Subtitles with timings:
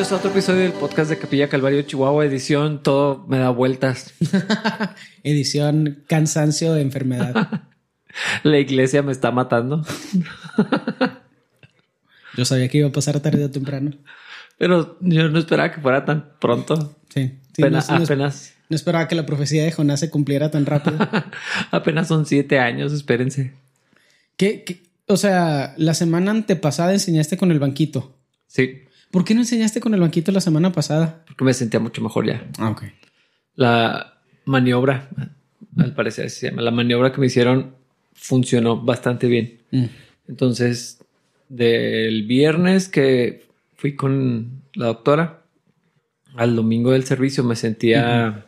[0.00, 4.14] Bienvenidos a otro episodio del podcast de Capilla Calvario Chihuahua, edición Todo me da vueltas.
[5.24, 7.64] edición Cansancio de enfermedad.
[8.42, 9.84] La iglesia me está matando.
[12.34, 13.90] yo sabía que iba a pasar tarde o temprano.
[14.56, 16.96] Pero yo no esperaba que fuera tan pronto.
[17.10, 18.54] Sí, apenas.
[18.70, 20.96] No, esperaba que la profecía de Jonás se cumpliera tan rápido.
[21.70, 23.52] apenas son siete años, espérense.
[24.38, 28.16] ¿Qué, ¿Qué, O sea, la semana antepasada enseñaste con el banquito.
[28.46, 28.84] Sí.
[29.10, 31.24] ¿Por qué no enseñaste con el banquito la semana pasada?
[31.26, 32.48] Porque me sentía mucho mejor ya.
[32.58, 32.84] Ah, ok.
[33.56, 35.08] La maniobra,
[35.76, 37.74] al parecer se llama, la maniobra que me hicieron
[38.14, 39.60] funcionó bastante bien.
[39.72, 39.84] Mm.
[40.28, 41.04] Entonces,
[41.48, 43.46] del viernes que
[43.76, 45.42] fui con la doctora,
[46.36, 48.46] al domingo del servicio me sentía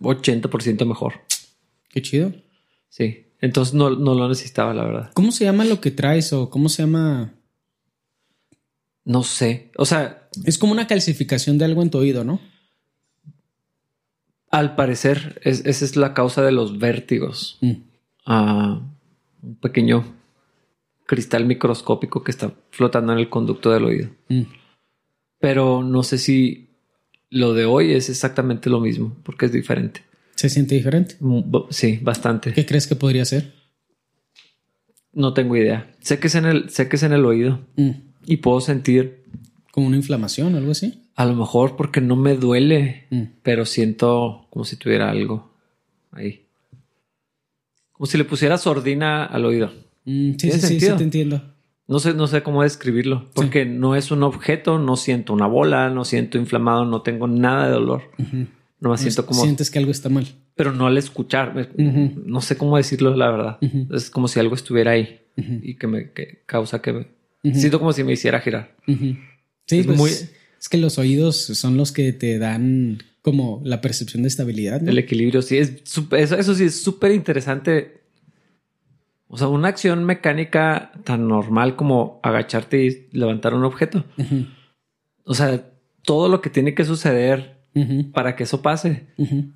[0.00, 1.14] 80% mejor.
[1.88, 2.32] Qué chido.
[2.88, 3.26] Sí.
[3.40, 5.10] Entonces no, no lo necesitaba, la verdad.
[5.14, 7.34] ¿Cómo se llama lo que traes o cómo se llama?
[9.04, 9.70] No sé.
[9.76, 10.28] O sea.
[10.44, 12.40] Es como una calcificación de algo en tu oído, ¿no?
[14.50, 17.58] Al parecer, esa es la causa de los vértigos.
[17.60, 17.72] Mm.
[18.26, 18.80] Ah,
[19.42, 20.04] un pequeño
[21.06, 24.10] cristal microscópico que está flotando en el conducto del oído.
[24.28, 24.42] Mm.
[25.38, 26.70] Pero no sé si
[27.30, 30.02] lo de hoy es exactamente lo mismo, porque es diferente.
[30.36, 31.16] ¿Se siente diferente?
[31.20, 32.52] Mm, sí, bastante.
[32.52, 33.52] ¿Qué crees que podría ser?
[35.12, 35.92] No tengo idea.
[36.00, 37.60] Sé que es en el, sé que es en el oído
[38.26, 39.24] y puedo sentir.
[39.72, 41.02] ¿Como una inflamación o algo así?
[41.16, 43.22] A lo mejor porque no me duele, mm.
[43.42, 45.50] pero siento como si tuviera algo
[46.12, 46.46] ahí.
[47.92, 49.72] Como si le pusiera sordina al oído.
[50.04, 51.42] Mm, sí, sí, sí, te entiendo.
[51.86, 55.90] No sé, no sé cómo describirlo, porque no es un objeto, no siento una bola,
[55.90, 58.02] no siento inflamado, no tengo nada de dolor.
[58.80, 59.42] No me siento como.
[59.42, 60.26] Sientes que algo está mal.
[60.54, 63.58] Pero no al escuchar, no sé cómo decirlo, la verdad.
[63.92, 66.12] Es como si algo estuviera ahí y que me
[66.46, 67.06] causa que me,
[67.52, 68.74] Siento como si me hiciera girar.
[68.86, 70.10] Sí, es, pues, muy...
[70.10, 74.86] es que los oídos son los que te dan como la percepción de estabilidad.
[74.86, 75.82] El equilibrio, sí, es
[76.12, 78.02] eso, eso sí es súper interesante.
[79.28, 84.04] O sea, una acción mecánica tan normal como agacharte y levantar un objeto.
[85.24, 85.70] O sea,
[86.02, 87.54] todo lo que tiene que suceder
[88.12, 89.06] para que eso pase.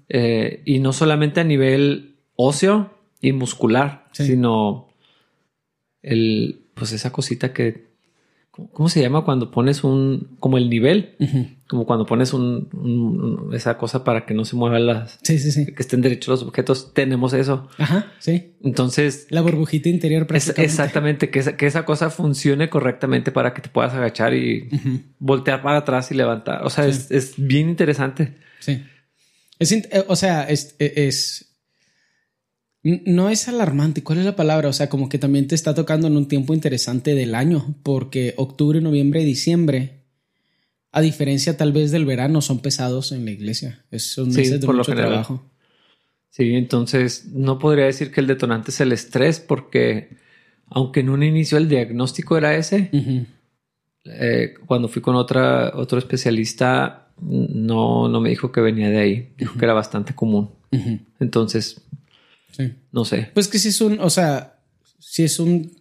[0.08, 4.88] Eh, y no solamente a nivel óseo y muscular, sino
[6.02, 7.88] el pues esa cosita que,
[8.72, 11.16] ¿cómo se llama cuando pones un, como el nivel?
[11.68, 15.66] Como cuando pones un, esa cosa para que no se muevan las, sí, sí, sí.
[15.66, 17.68] que estén derechos los objetos, tenemos eso.
[17.78, 18.54] Ajá, sí.
[18.62, 19.26] Entonces.
[19.30, 20.64] La burbujita interior prácticamente.
[20.64, 24.68] exactamente, que esa, que esa cosa funcione correctamente para que te puedas agachar y
[25.18, 26.64] voltear para atrás y levantar.
[26.64, 28.36] O sea, es, es, bien interesante.
[28.60, 28.82] Sí.
[29.58, 31.47] Es, eh, o sea, es, es
[32.82, 34.68] no es alarmante, ¿cuál es la palabra?
[34.68, 38.34] O sea, como que también te está tocando en un tiempo interesante del año, porque
[38.36, 40.04] octubre, noviembre y diciembre,
[40.92, 43.84] a diferencia tal vez del verano, son pesados en la iglesia.
[43.96, 45.44] Son meses de mucho trabajo.
[46.30, 50.16] Sí, entonces no podría decir que el detonante es el estrés, porque
[50.66, 52.90] aunque en un inicio el diagnóstico era ese,
[54.04, 59.32] eh, cuando fui con otra, otro especialista, no, no me dijo que venía de ahí,
[59.36, 60.50] dijo que era bastante común.
[61.18, 61.82] Entonces,
[62.92, 63.30] no sé.
[63.34, 64.60] Pues que si es un, o sea,
[64.98, 65.78] si es un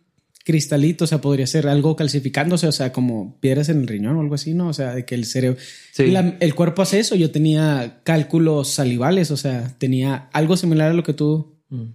[0.48, 4.22] cristalito, o sea, podría ser algo calcificándose, o sea, como piedras en el riñón o
[4.22, 4.70] algo así, ¿no?
[4.70, 5.60] O sea, de que el cerebro...
[5.98, 7.16] el cuerpo hace eso.
[7.16, 11.88] Yo tenía cálculos salivales, o sea, tenía algo similar a lo que tú mm.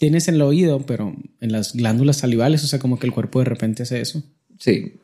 [0.00, 3.38] tienes en el oído, pero en las glándulas salivales, o sea, como que el cuerpo
[3.38, 4.24] de repente hace eso.
[4.58, 4.94] Sí.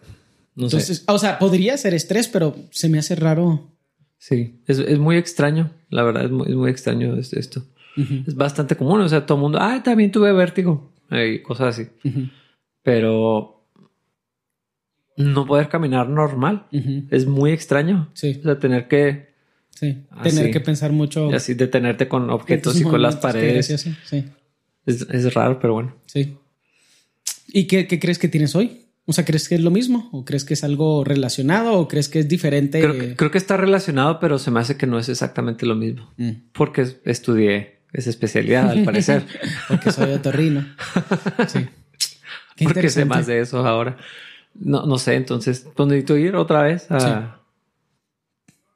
[0.56, 3.70] No Entonces, o sea, podría ser estrés, pero se me hace raro.
[4.19, 7.64] Sí, es, es muy extraño, la verdad, es muy, es muy extraño esto.
[7.97, 9.01] Es bastante común.
[9.01, 11.91] O sea, todo el mundo, ah, también tuve vértigo y cosas así.
[12.83, 13.67] Pero
[15.17, 16.67] no poder caminar normal
[17.11, 18.11] es muy extraño.
[18.15, 18.39] Sí.
[18.41, 19.31] O sea, tener que.
[19.71, 20.05] Sí.
[20.23, 21.31] tener que pensar mucho.
[21.31, 23.67] Y así detenerte con objetos y con las paredes.
[24.05, 24.25] Sí.
[24.87, 25.97] Es, raro, pero bueno.
[26.06, 26.37] Sí.
[27.53, 28.87] ¿Y qué, qué crees que tienes hoy?
[29.06, 30.09] O sea, ¿crees que es lo mismo?
[30.12, 31.73] ¿O crees que es algo relacionado?
[31.73, 32.81] ¿O crees que es diferente?
[33.17, 36.12] Creo que, está relacionado, pero se me hace que no es exactamente lo mismo.
[36.17, 36.31] Mm.
[36.53, 39.25] Porque estudié esa especialidad, al parecer.
[39.69, 40.66] Porque soy otorrino.
[41.48, 41.66] Sí.
[42.56, 43.96] Qué Porque sé más de eso ahora.
[44.54, 47.40] No, no sé, entonces, ¿dónde necesito ir otra vez a,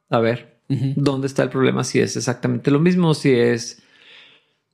[0.09, 1.83] a ver dónde está el problema?
[1.83, 3.83] Si es exactamente lo mismo, si es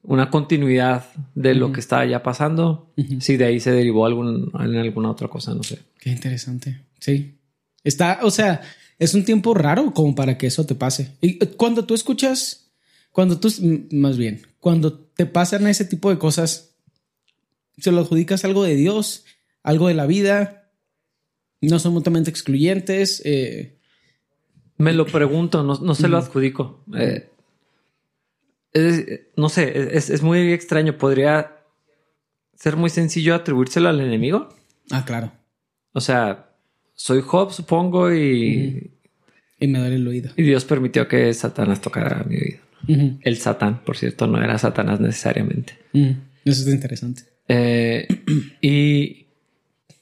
[0.04, 1.06] una continuidad
[1.36, 5.28] de lo que estaba ya pasando, si de ahí se derivó algún, en alguna otra
[5.28, 5.80] cosa, no sé.
[6.00, 6.82] Qué interesante.
[7.00, 7.36] Sí.
[7.84, 8.62] Está, o sea,
[8.98, 11.18] es un tiempo raro como para que eso te pase.
[11.22, 12.61] Y cuando tú escuchas
[13.12, 13.50] cuando tú,
[13.92, 16.76] más bien, cuando te pasan ese tipo de cosas,
[17.78, 19.26] se lo adjudicas algo de Dios,
[19.64, 20.62] algo de la vida,
[21.62, 23.22] no son mutuamente excluyentes.
[23.26, 23.78] Eh,
[24.78, 26.84] Me lo pregunto, no, se lo adjudico.
[26.96, 27.30] Eh,
[29.36, 30.98] no sé, es, muy extraño.
[30.98, 31.58] ¿Podría
[32.56, 34.50] ser muy sencillo atribuírselo al enemigo?
[34.90, 35.32] Ah, claro.
[35.94, 36.56] O sea,
[36.94, 38.92] soy Job, supongo, y...
[39.60, 40.32] Y me duele el oído.
[40.36, 42.71] Y Dios permitió que Satanás tocara mi oído.
[42.88, 45.78] El Satán, por cierto, no era Satanás necesariamente.
[45.94, 47.24] Eso es interesante.
[47.48, 48.08] Eh,
[48.62, 49.28] y,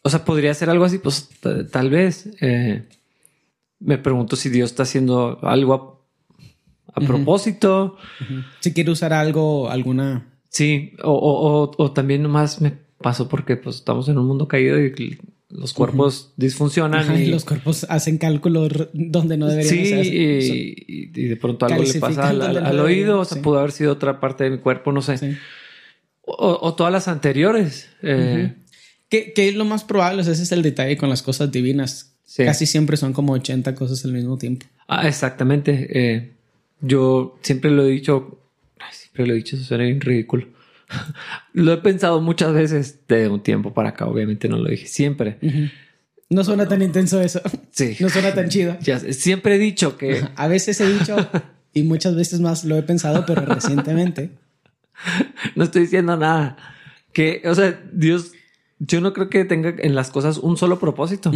[0.02, 1.30] o sea, podría ser algo así, pues
[1.72, 2.30] tal vez.
[2.42, 2.84] Eh,
[3.80, 6.06] me pregunto si Dios está haciendo algo
[6.94, 7.98] a, propósito.
[8.60, 10.28] Si quiere usar algo, alguna.
[10.50, 15.20] Sí, o, o, también nomás me pasó porque pues estamos en un mundo caído y
[15.60, 17.20] los cuerpos disfuncionan.
[17.20, 22.30] y los cuerpos hacen cálculos donde no deberían Sí, y, de pronto algo le pasa
[22.30, 25.38] al, oído, o sea, pudo haber sido otra parte de mi cuerpo, no sé.
[26.22, 27.90] O, todas las anteriores.
[28.02, 28.54] Eh.
[29.10, 30.22] ¿Qué, es lo más probable?
[30.22, 32.16] ese es el detalle con las cosas divinas.
[32.38, 34.68] Casi siempre son como 80 cosas al mismo tiempo.
[34.88, 35.88] Ah, exactamente.
[35.92, 36.32] Eh,
[36.80, 38.40] yo siempre lo he dicho,
[38.92, 40.48] siempre lo he dicho, eso suena bien ridículo.
[41.54, 45.38] lo he pensado muchas veces de un tiempo para acá, obviamente no lo dije siempre.
[46.30, 47.42] No suena tan intenso eso.
[47.72, 47.96] Sí.
[48.00, 48.78] No suena tan chido.
[48.82, 50.26] Ya, siempre he dicho que...
[50.36, 51.16] A veces he dicho
[51.74, 54.32] y muchas veces más lo he pensado, pero recientemente.
[55.56, 56.58] no estoy diciendo nada.
[57.14, 58.34] Que, o sea, Dios,
[58.78, 61.32] yo no creo que tenga en las cosas un solo propósito.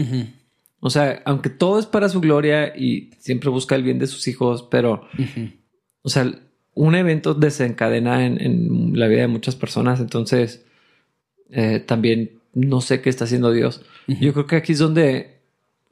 [0.79, 4.27] O sea, aunque todo es para su gloria y siempre busca el bien de sus
[4.27, 5.07] hijos, pero,
[6.01, 6.31] o sea,
[6.75, 9.99] un evento desencadena en, la vida de muchas personas.
[9.99, 10.65] Entonces,
[11.49, 13.81] eh, también no sé qué está haciendo Dios.
[14.07, 15.41] Yo creo que aquí es donde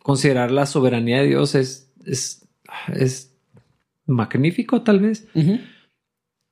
[0.04, 2.48] considerar la soberanía de Dios es, es,
[2.94, 3.36] es
[4.06, 5.28] magnífico, tal vez.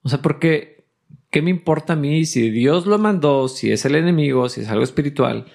[0.03, 0.85] O sea, porque
[1.29, 4.69] ¿qué me importa a mí si Dios lo mandó, si es el enemigo, si es
[4.69, 5.45] algo espiritual,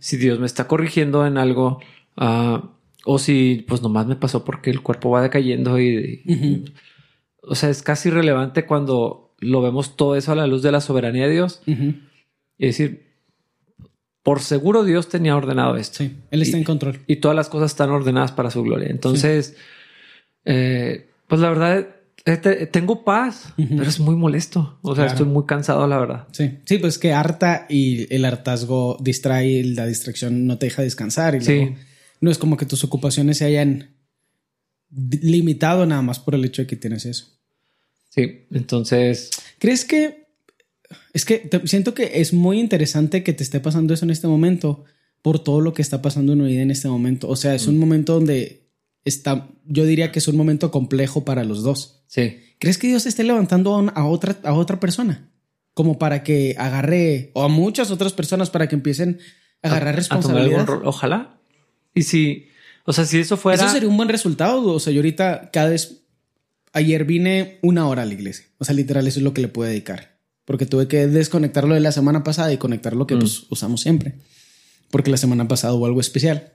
[0.00, 1.80] si Dios me está corrigiendo en algo?
[2.16, 2.70] Ah,
[3.04, 6.22] o si pues nomás me pasó porque el cuerpo va decayendo y,
[7.48, 10.80] o sea, es casi irrelevante cuando lo vemos todo eso a la luz de la
[10.80, 11.62] soberanía de Dios.
[11.66, 13.06] Y decir,
[14.22, 15.98] por seguro Dios tenía ordenado esto.
[15.98, 17.00] Sí, Él está en control.
[17.06, 18.88] Y todas las cosas están ordenadas para su gloria.
[18.90, 19.56] Entonces,
[20.44, 21.88] eh, pues la verdad,
[22.24, 24.78] este, tengo paz, pero es muy molesto.
[24.82, 26.28] O sea, estoy muy cansado, la verdad.
[26.32, 31.36] Sí, sí, pues que harta y el hartazgo distrae, la distracción no te deja descansar.
[31.36, 31.74] Y sí
[32.20, 33.94] no es como que tus ocupaciones se hayan
[34.90, 37.37] limitado nada más por el hecho de que tienes eso.
[38.18, 39.30] Sí, entonces...
[39.58, 40.26] ¿Crees que...
[41.12, 44.84] Es que siento que es muy interesante que te esté pasando eso en este momento
[45.22, 47.28] por todo lo que está pasando en tu vida en este momento.
[47.28, 47.80] O sea, es un mm.
[47.80, 48.68] momento donde
[49.04, 52.02] está, yo diría que es un momento complejo para los dos.
[52.06, 52.38] Sí.
[52.58, 55.30] ¿Crees que Dios esté levantando a, otra, a otra persona?
[55.74, 59.20] Como para que agarre, o a muchas otras personas para que empiecen
[59.62, 60.68] a agarrar responsabilidad.
[60.84, 61.38] Ojalá.
[61.94, 62.48] Y si,
[62.84, 63.62] o sea, si eso fuera.
[63.62, 64.72] Eso sería un buen resultado.
[64.72, 66.02] O sea, yo ahorita cada vez.
[66.72, 68.46] Ayer vine una hora a la iglesia.
[68.58, 70.18] O sea, literal, eso es lo que le puedo dedicar.
[70.44, 73.18] Porque tuve que desconectarlo de la semana pasada y conectar lo que mm.
[73.18, 74.14] pues, usamos siempre.
[74.90, 76.54] Porque la semana pasada hubo algo especial.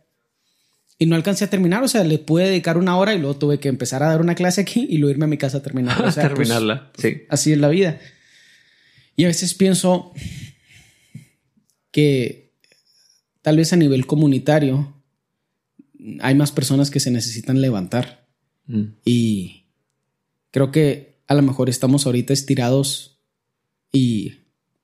[1.00, 1.84] Y no alcancé a terminar.
[1.84, 4.36] O sea, le pude dedicar una hora y luego tuve que empezar a dar una
[4.36, 6.00] clase aquí y luego irme a mi casa a.
[6.08, 6.92] O sea, pues, terminarla.
[6.98, 7.24] sí.
[7.30, 8.00] Así es la vida.
[9.16, 10.12] Y a veces pienso
[11.92, 12.56] que
[13.42, 15.04] tal vez a nivel comunitario
[16.22, 18.28] hay más personas que se necesitan levantar.
[18.66, 18.84] Mm.
[19.06, 19.63] Y
[20.54, 23.20] creo que a lo mejor estamos ahorita estirados
[23.92, 24.36] y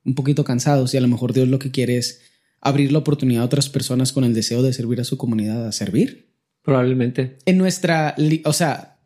[0.03, 2.21] un poquito cansados y a lo mejor Dios lo que quiere es
[2.59, 5.71] abrir la oportunidad a otras personas con el deseo de servir a su comunidad, a
[5.71, 6.33] servir.
[6.63, 7.37] Probablemente.
[7.45, 8.99] En nuestra, o sea,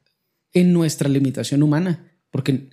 [0.54, 2.70] en nuestra limitación humana, porque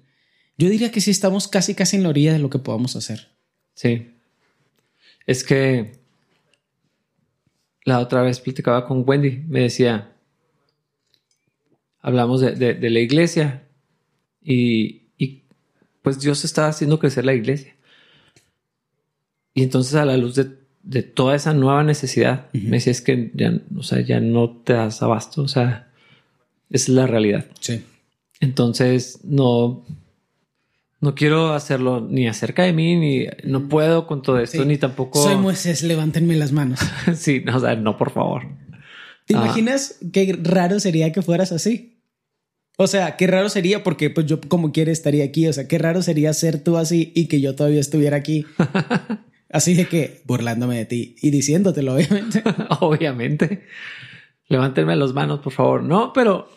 [0.57, 3.29] yo diría que sí estamos casi, casi en la orilla de lo que podamos hacer.
[3.75, 4.13] Sí.
[5.27, 5.99] Es que
[7.85, 10.13] la otra vez platicaba con Wendy, me decía,
[12.01, 13.67] hablamos de, la iglesia
[14.43, 15.03] y,
[16.03, 17.75] pues Dios está haciendo crecer la iglesia.
[19.53, 23.61] Y entonces a la luz de, toda esa nueva necesidad, me decía, es que ya,
[23.77, 25.91] o sea, ya no te das abasto, o sea,
[26.71, 27.45] esa es la realidad.
[27.61, 27.83] Sí.
[28.41, 29.85] Entonces, no,
[31.01, 35.23] no quiero hacerlo ni acerca de mí, ni no puedo con todo esto, ni tampoco.
[35.23, 36.81] Soy Moisés, levántenme las manos.
[37.15, 38.47] sí, no, o sea, no, por favor.
[39.27, 39.45] ¿Te ah.
[39.45, 41.90] imaginas qué raro sería que fueras así?
[42.83, 45.47] O sea, qué raro sería porque pues yo como quiera estaría aquí.
[45.47, 48.47] O sea, qué raro sería ser tú así y que yo todavía estuviera aquí.
[49.53, 52.43] así de que burlándome de ti y diciéndotelo, obviamente.
[52.81, 53.67] obviamente.
[54.49, 55.83] Levántenme las manos, por favor.
[55.83, 56.49] No, pero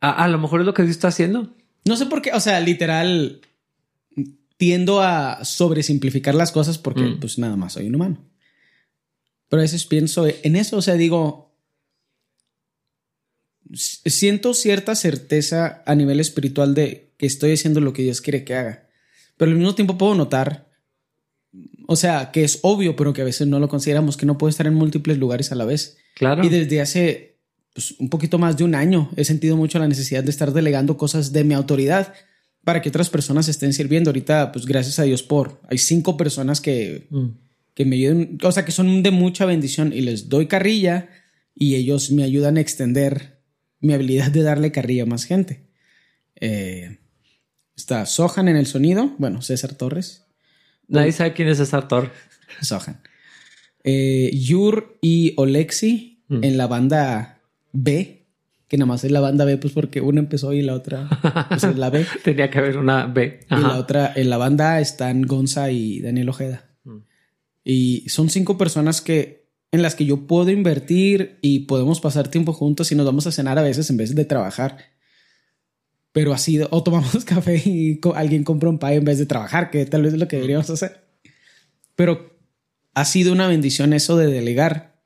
[0.00, 1.54] a, a lo mejor es lo que Dios está haciendo.
[1.84, 3.42] No sé por qué, o sea, literal,
[4.56, 7.20] tiendo a sobresimplificar las cosas porque, mm.
[7.20, 8.24] pues nada más soy un humano.
[9.48, 11.49] Pero a veces pienso en eso, o sea, digo,
[13.74, 18.54] siento cierta certeza a nivel espiritual de que estoy haciendo lo que Dios quiere que
[18.54, 18.88] haga.
[19.36, 20.68] Pero al mismo tiempo puedo notar,
[21.86, 24.50] o sea, que es obvio, pero que a veces no lo consideramos, que no puedo
[24.50, 25.96] estar en múltiples lugares a la vez.
[26.16, 26.44] Claro.
[26.44, 27.38] Y desde hace
[27.74, 30.96] pues, un poquito más de un año he sentido mucho la necesidad de estar delegando
[30.96, 32.12] cosas de mi autoridad
[32.64, 34.10] para que otras personas estén sirviendo.
[34.10, 37.26] Ahorita, pues gracias a Dios por, hay cinco personas que, mm.
[37.74, 41.08] que me ayudan, o sea, que son de mucha bendición y les doy carrilla
[41.54, 43.39] y ellos me ayudan a extender
[43.80, 45.62] mi habilidad de darle carrilla a más gente.
[46.36, 46.98] Eh,
[47.76, 50.26] está Sohan en el sonido, bueno, César Torres.
[50.88, 52.10] Nadie sabe quién es César Torres.
[52.62, 53.00] Sohan.
[53.84, 56.44] Eh, Yur y Olexi mm.
[56.44, 57.40] en la banda
[57.72, 58.26] B,
[58.68, 61.08] que nada más es la banda B, pues porque una empezó y la otra
[61.48, 62.04] pues es la B.
[62.24, 63.40] Tenía que haber una B.
[63.50, 66.68] Y la otra, en la banda están Gonza y Daniel Ojeda.
[66.84, 66.98] Mm.
[67.64, 69.39] Y son cinco personas que
[69.72, 73.32] en las que yo puedo invertir y podemos pasar tiempo juntos y nos vamos a
[73.32, 74.78] cenar a veces en vez de trabajar.
[76.12, 79.86] Pero así, o tomamos café y alguien compra un pay en vez de trabajar, que
[79.86, 81.04] tal vez es lo que deberíamos hacer.
[81.94, 82.36] Pero
[82.94, 85.00] ha sido una bendición eso de delegar.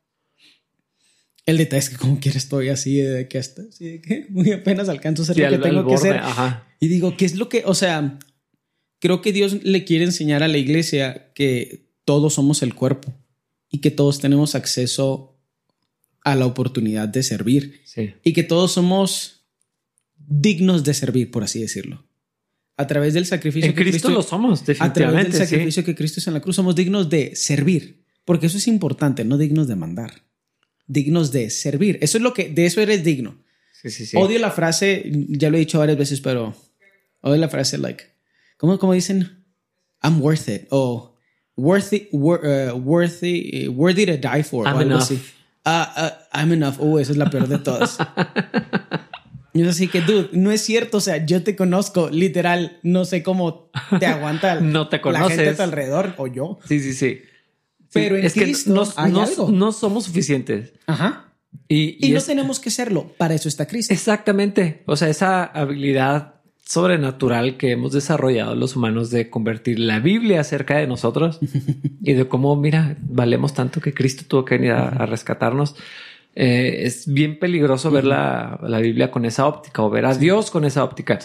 [1.45, 4.89] El detalle es que como quiera estoy así de que hasta así que muy apenas
[4.89, 6.23] alcanzo a hacer lo que tengo que hacer.
[6.81, 8.19] Y digo, ¿qué es lo que, o sea,
[8.99, 13.13] creo que Dios le quiere enseñar a la iglesia que todos somos el cuerpo
[13.75, 15.37] y que todos tenemos acceso
[16.23, 17.83] a la oportunidad de servir
[18.23, 19.49] y que todos somos
[20.17, 22.07] dignos de servir, por así decirlo.
[22.77, 25.03] A través del sacrificio en que Cristo, lo somos, definitivamente.
[25.03, 28.47] A través del sacrificio que Cristo hizo en la cruz, somos dignos de servir, porque
[28.47, 30.23] eso es importante, no dignos de mandar,
[30.87, 31.99] dignos de servir.
[32.01, 33.43] Eso es lo que, de eso eres digno.
[34.15, 36.55] odio la frase, ya lo he dicho varias veces, pero
[37.23, 38.05] odio la frase, like,
[38.57, 39.45] ¿cómo, cómo dicen?
[40.01, 40.69] I'm worth it.
[40.71, 41.14] O
[41.57, 44.67] worthy, uh, worthy, worthy to die for.
[44.67, 45.11] I'm enough.
[45.65, 46.77] Uh, uh, I'm enough.
[46.79, 47.99] Oh, esa es la peor de todas.
[49.55, 50.99] y es así que, dude, no es cierto.
[50.99, 52.79] O sea, yo te conozco, literal.
[52.83, 55.37] No sé cómo te aguanta no te conoces.
[55.37, 56.59] la gente a tu alrededor o yo.
[56.67, 57.23] Sí, sí, sí.
[57.93, 60.73] Pero en es Cristo que no, no somos suficientes.
[60.87, 61.33] Ajá.
[61.69, 63.13] Y, y, no tenemos que serlo.
[63.17, 63.95] Para eso está Cristo.
[63.95, 64.83] Exactamente.
[64.87, 66.34] O sea, esa habilidad
[66.65, 71.39] sobrenatural que hemos desarrollado los humanos de convertir la Biblia acerca de nosotros
[72.03, 75.77] y de cómo, mira, valemos tanto que Cristo tuvo que venir a, rescatarnos.
[76.35, 80.65] Eh, es bien peligroso ver la, Biblia con esa óptica o ver a Dios con
[80.65, 81.19] esa óptica.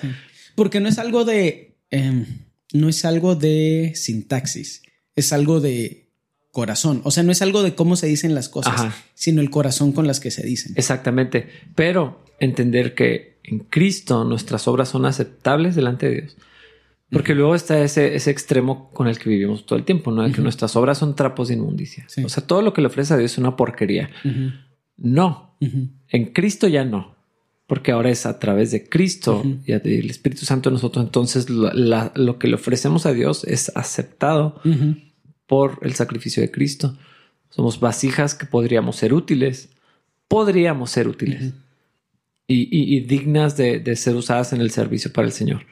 [0.55, 2.25] Porque no es algo de, em,
[2.73, 4.83] no es algo de sintaxis,
[5.15, 6.09] es algo de
[6.51, 7.01] corazón.
[7.05, 10.05] O sea, no es algo de cómo se dicen las cosas, sino el corazón con
[10.05, 10.73] las que se dicen.
[10.75, 11.47] Exactamente.
[11.75, 16.37] Pero entender que en Cristo nuestras obras son aceptables delante de Dios.
[17.11, 20.21] Porque luego está ese, ese extremo con el que vivimos todo el tiempo, ¿no?
[20.21, 22.05] De que nuestras obras son trapos de inmundicia.
[22.23, 24.11] O sea, todo lo que le ofrece a Dios es una porquería.
[24.95, 27.15] No, en Cristo ya no.
[27.65, 31.03] Porque ahora es a través de Cristo y del Espíritu Santo nosotros.
[31.03, 34.61] Entonces lo que le ofrecemos a Dios es aceptado
[35.47, 36.95] por el sacrificio de Cristo.
[37.49, 39.69] Somos vasijas que podríamos ser útiles.
[40.27, 41.53] Podríamos ser útiles
[42.51, 45.65] y, dignas de, ser usadas en el servicio para el Señor.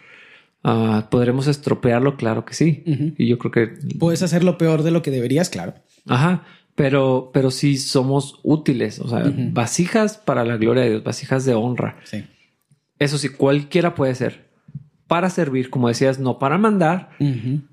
[0.64, 2.18] Ah, ¿Podremos estropearlo?
[2.18, 2.84] Claro que sí.
[3.18, 3.98] Y yo creo que...
[3.98, 5.74] Puedes hacer lo peor de lo que deberías, claro.
[6.08, 6.44] Ajá.
[6.76, 11.56] Pero, pero sí somos útiles, o sea, vasijas para la gloria de Dios, vasijas de
[11.56, 11.98] honra.
[12.04, 12.24] Sí.
[13.00, 14.48] Eso sí, cualquiera puede ser.
[15.08, 17.10] Para servir, como decías, no para mandar,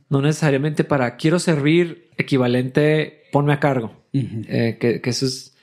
[0.08, 3.92] no necesariamente para quiero servir equivalente, ponme a cargo.
[4.12, 5.53] Eh, que, que, eso es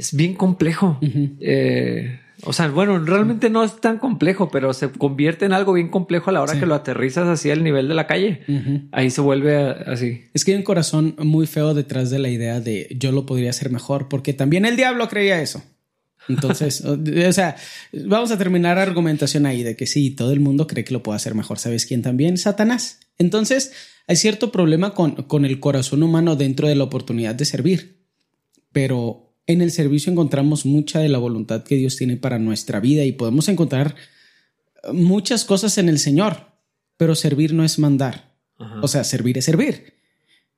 [0.00, 0.98] es bien complejo.
[1.40, 5.90] Eh, o sea, bueno, realmente no es tan complejo, pero se convierte en algo bien
[5.90, 8.40] complejo a la hora que lo aterrizas así al nivel de la calle.
[8.92, 10.22] Ahí se vuelve así.
[10.32, 13.50] Es que hay un corazón muy feo detrás de la idea de yo lo podría
[13.50, 15.62] hacer mejor, porque también el diablo creía eso.
[16.30, 17.56] Entonces, o sea,
[17.92, 21.16] vamos a terminar argumentación ahí de que sí, todo el mundo cree que lo puede
[21.16, 21.58] hacer mejor.
[21.58, 22.38] ¿Sabes quién también?
[22.38, 23.00] Satanás.
[23.18, 23.72] Entonces,
[24.06, 28.00] hay cierto problema con, con el corazón humano dentro de la oportunidad de servir.
[28.72, 33.04] Pero en el servicio encontramos mucha de la voluntad que Dios tiene para nuestra vida
[33.04, 33.94] y podemos encontrar
[34.92, 36.46] muchas cosas en el Señor,
[36.96, 38.30] pero servir no es mandar.
[38.82, 39.94] O sea, servir es servir.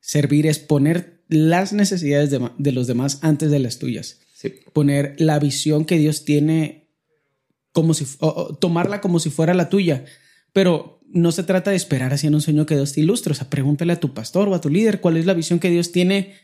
[0.01, 4.19] Servir es poner las necesidades de, los demás antes de las tuyas.
[4.73, 6.89] Poner la visión que Dios tiene
[7.71, 8.05] como si
[8.59, 10.03] tomarla como si fuera la tuya.
[10.51, 13.31] Pero no se trata de esperar haciendo un sueño que Dios te ilustre.
[13.31, 15.69] O sea, pregúntale a tu pastor o a tu líder cuál es la visión que
[15.69, 16.35] Dios tiene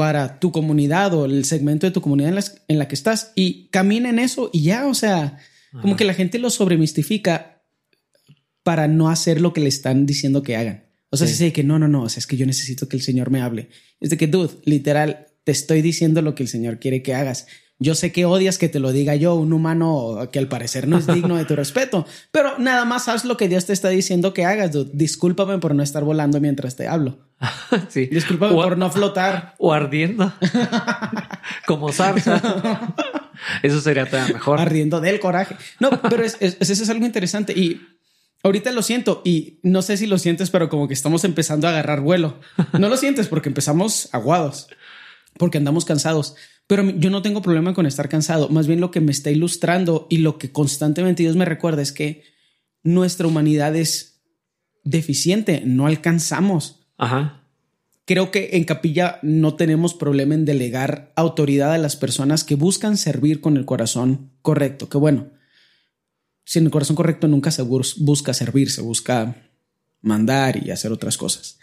[0.00, 4.08] para tu comunidad o el segmento de tu comunidad en, la que estás y camina
[4.08, 5.36] en eso y ya, o sea,
[5.82, 7.62] como que la gente lo sobremistifica
[8.62, 10.86] para no hacer lo que le están diciendo que hagan.
[11.10, 13.02] O sea, si que no, no, no, o sea, es que yo necesito que el
[13.02, 13.68] Señor me hable.
[14.00, 17.46] Es de que, dude, literal, te estoy diciendo lo que el Señor quiere que hagas.
[17.82, 20.98] Yo sé que odias que te lo diga yo, un humano que al parecer no
[20.98, 24.34] es digno de tu respeto, pero nada más haz lo que Dios te está diciendo
[24.34, 24.90] que hagas, dude.
[24.92, 27.18] Discúlpame por no estar volando mientras te hablo.
[27.88, 28.06] sí.
[28.06, 29.54] Discúlpame por no flotar.
[29.58, 30.30] O ardiendo.
[31.66, 32.94] Como zarza.
[33.62, 34.60] Eso sería todavía mejor.
[34.60, 35.56] Ardiendo del coraje.
[35.78, 37.80] No, pero es, eso es algo interesante y
[38.42, 41.70] ahorita lo siento y no sé si lo sientes, pero como que estamos empezando a
[41.70, 42.40] agarrar vuelo.
[42.78, 44.68] No lo sientes porque empezamos aguados,
[45.38, 46.36] porque andamos cansados.
[46.70, 48.48] Pero yo no tengo problema con estar cansado.
[48.48, 51.90] Más bien lo que me está ilustrando y lo que constantemente Dios me recuerda es
[51.90, 52.22] que
[52.82, 54.22] nuestra humanidad es
[54.84, 55.62] deficiente.
[55.66, 56.86] No alcanzamos.
[56.96, 57.40] Ajá
[58.10, 62.96] creo que en capilla no tenemos problema en delegar autoridad a las personas que buscan
[62.96, 64.88] servir con el corazón correcto.
[64.88, 65.28] Que bueno,
[66.44, 69.36] sin el corazón correcto nunca se busca servir, se busca
[70.00, 71.60] mandar y hacer otras cosas.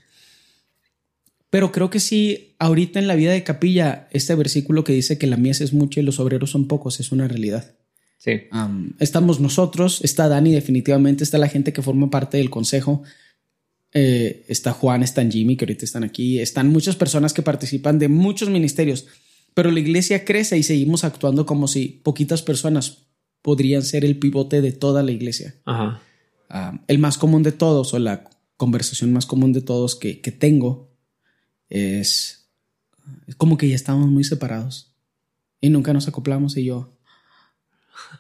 [1.50, 5.28] Pero creo que sí, ahorita en la vida de capilla, este versículo que dice que
[5.28, 7.74] la mies es mucha y los obreros son pocos es una realidad.
[8.20, 8.32] Sí.
[9.00, 13.04] estamos nosotros, está Dani definitivamente, está la gente que forma parte del consejo,
[13.94, 18.10] eh, está Juan, está Jimmy, que ahorita están aquí, están muchas personas que participan de
[18.10, 19.06] muchos ministerios,
[19.54, 23.08] pero la iglesia crece y seguimos actuando como si poquitas personas
[23.42, 25.56] podrían ser el pivote de toda la iglesia.
[25.64, 26.02] Ajá.
[26.88, 30.87] El más común de todos o la conversación más común de todos que, tengo
[31.70, 32.50] es,
[33.28, 34.94] es como que ya estamos muy separados
[35.62, 36.98] y nunca nos acoplamos y yo,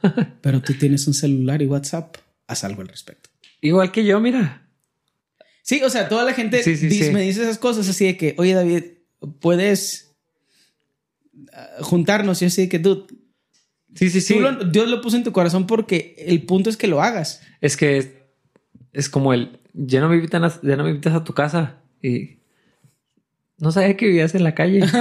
[0.41, 3.29] pero tú tienes un celular y WhatsApp, haz algo al respecto.
[3.61, 4.67] Igual que yo, mira.
[5.61, 6.61] Sí, o sea, toda la gente
[7.11, 8.83] me dice esas cosas así de que, oye David,
[9.41, 10.15] puedes
[11.53, 13.07] ah, juntarnos y así de que, dude.
[13.95, 14.39] Sí, sí, sí.
[14.71, 17.41] Dios lo puso en tu corazón porque el punto es que lo hagas.
[17.61, 18.29] Es que
[18.93, 21.81] es, como el, ya no, me invitan a, ya no me invitas a tu casa
[22.01, 22.37] y
[23.59, 24.81] no sabía que vivías en la calle.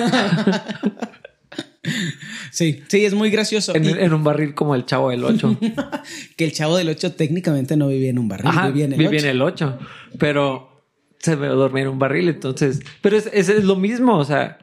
[2.50, 3.74] Sí, sí, es muy gracioso.
[3.74, 5.58] En, un barril como el chavo del 8.
[6.36, 9.18] que el chavo del 8 técnicamente no vivía en un barril, vivía en el vivía
[9.20, 9.24] 8.
[9.24, 9.78] en el 8,
[10.18, 10.82] pero
[11.18, 14.58] se me dormía en un barril, entonces, pero es, es, lo mismo, o sea,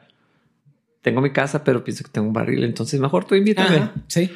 [1.02, 3.90] tengo mi casa, pero pienso que tengo un barril, entonces mejor tú invítame.
[4.08, 4.30] sí,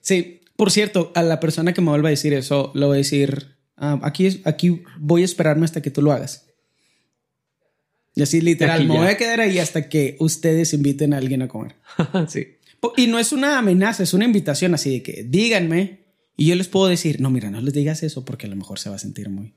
[0.00, 0.40] sí.
[0.56, 3.56] Por cierto, a la persona que me vuelva a decir eso, lo voy a decir,
[3.76, 6.53] ah, aquí, aquí voy a esperarme hasta que tú lo hagas.
[8.14, 11.48] Y así literal, me voy a quedar ahí hasta que ustedes inviten a alguien a
[11.48, 11.74] comer.
[12.28, 12.46] sí.
[12.96, 16.04] Y no es una amenaza, es una invitación así de que díganme
[16.36, 18.78] y yo les puedo decir, no, mira, no les digas eso porque a lo mejor
[18.78, 19.54] se va a sentir muy.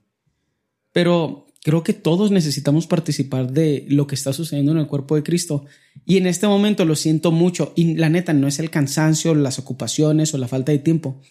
[0.91, 5.23] Pero creo que todos necesitamos participar de lo que está sucediendo en el cuerpo de
[5.23, 5.65] Cristo.
[6.05, 7.73] Y en este momento lo siento mucho.
[7.75, 11.21] Y la neta, no es el cansancio, las ocupaciones o la falta de tiempo.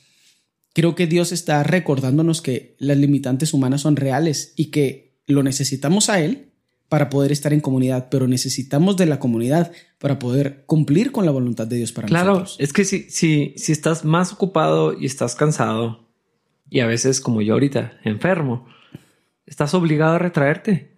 [0.74, 6.10] Creo que Dios está recordándonos que las limitantes humanas son reales y que lo necesitamos
[6.10, 6.52] a Él
[6.88, 11.32] para poder estar en comunidad, pero necesitamos de la comunidad para poder cumplir con la
[11.32, 12.54] voluntad de Dios para nosotros.
[12.56, 16.06] Claro, es que si, si, si estás más ocupado y estás cansado,
[16.68, 18.66] y a veces como yo ahorita, enfermo,
[19.46, 20.94] estás obligado a retraerte.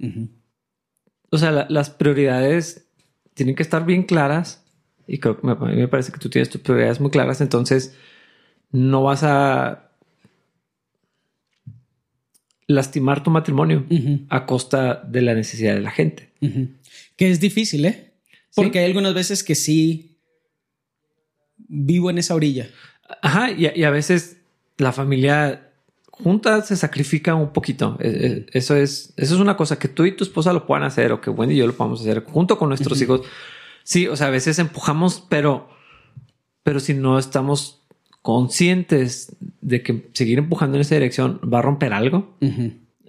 [1.31, 2.89] O sea, las prioridades
[3.35, 4.65] tienen que estar bien claras
[5.07, 7.41] y creo que me, a mí me parece que tú tienes tus prioridades muy claras,
[7.41, 7.97] entonces
[8.71, 9.88] no vas a
[12.69, 13.85] lastimar tu matrimonio
[14.29, 16.31] a costa de la necesidad de la gente.
[17.17, 18.13] Que es difícil, ¿eh?
[18.55, 20.19] Porque hay algunas veces que sí
[21.57, 22.69] vivo en esa orilla.
[23.23, 24.37] Ajá, y, a veces
[24.77, 25.71] la familia
[26.11, 27.97] junta se sacrifica un poquito.
[28.01, 30.85] E, e, eso es, eso es una cosa que tú y tu esposa lo puedan
[30.85, 33.23] hacer o que Wendy y yo lo podamos hacer junto con nuestros hijos.
[33.83, 35.71] Sí, o sea, a veces empujamos, pero,
[36.63, 37.78] pero si no estamos
[38.23, 42.37] conscientes de que seguir empujando en esa dirección va a romper algo,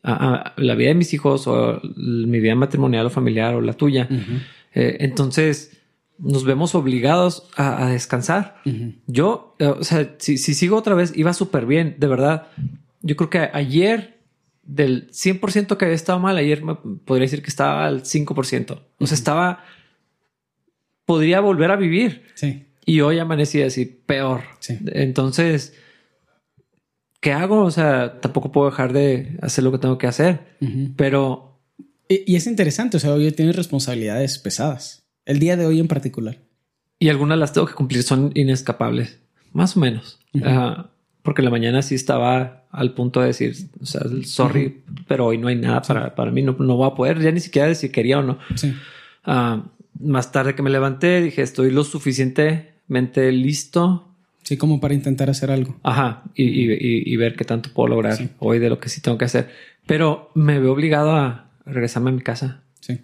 [0.01, 4.07] la vida de mis hijos o mi vida matrimonial o familiar o la tuya,
[4.73, 5.79] eh, entonces
[6.19, 8.61] nos vemos obligados a, descansar.
[9.07, 12.47] Yo, eh, o sea, si, sigo otra vez, iba súper bien, de verdad.
[13.01, 14.19] Yo creo que ayer
[14.63, 18.81] del 100% que había estado mal, ayer me podría decir que estaba al 5%.
[18.99, 19.63] O sea, estaba...
[21.05, 22.23] Podría volver a vivir.
[22.35, 22.65] Sí.
[22.89, 24.41] Y hoy amanecí así peor.
[24.67, 25.75] Entonces,
[27.19, 27.61] ¿qué hago?
[27.61, 30.39] O sea, tampoco puedo dejar de hacer lo que tengo que hacer.
[30.95, 31.59] Pero.
[32.07, 32.97] Y, es interesante.
[32.97, 35.03] O sea, hoy tienes responsabilidades pesadas.
[35.25, 36.39] El día de hoy en particular.
[36.97, 39.19] Y algunas las tengo que cumplir, son inescapables.
[39.53, 40.17] Más o menos.
[41.21, 45.47] porque la mañana sí estaba al punto de decir, o sea, sorry, pero hoy no
[45.47, 46.41] hay nada para, para mí.
[46.41, 48.39] No, no voy a poder ya ni siquiera decir quería o no.
[48.55, 48.73] Sí.
[49.25, 49.67] Ah,
[49.99, 54.05] más tarde que me levanté, dije, estoy lo suficiente mente listo.
[54.43, 55.79] Sí, como para intentar hacer algo.
[55.83, 59.49] Ajá, y, ver qué tanto puedo lograr hoy de lo que sí tengo que hacer.
[59.85, 62.63] Pero me veo obligado a regresarme a mi casa.
[62.81, 62.99] Sí.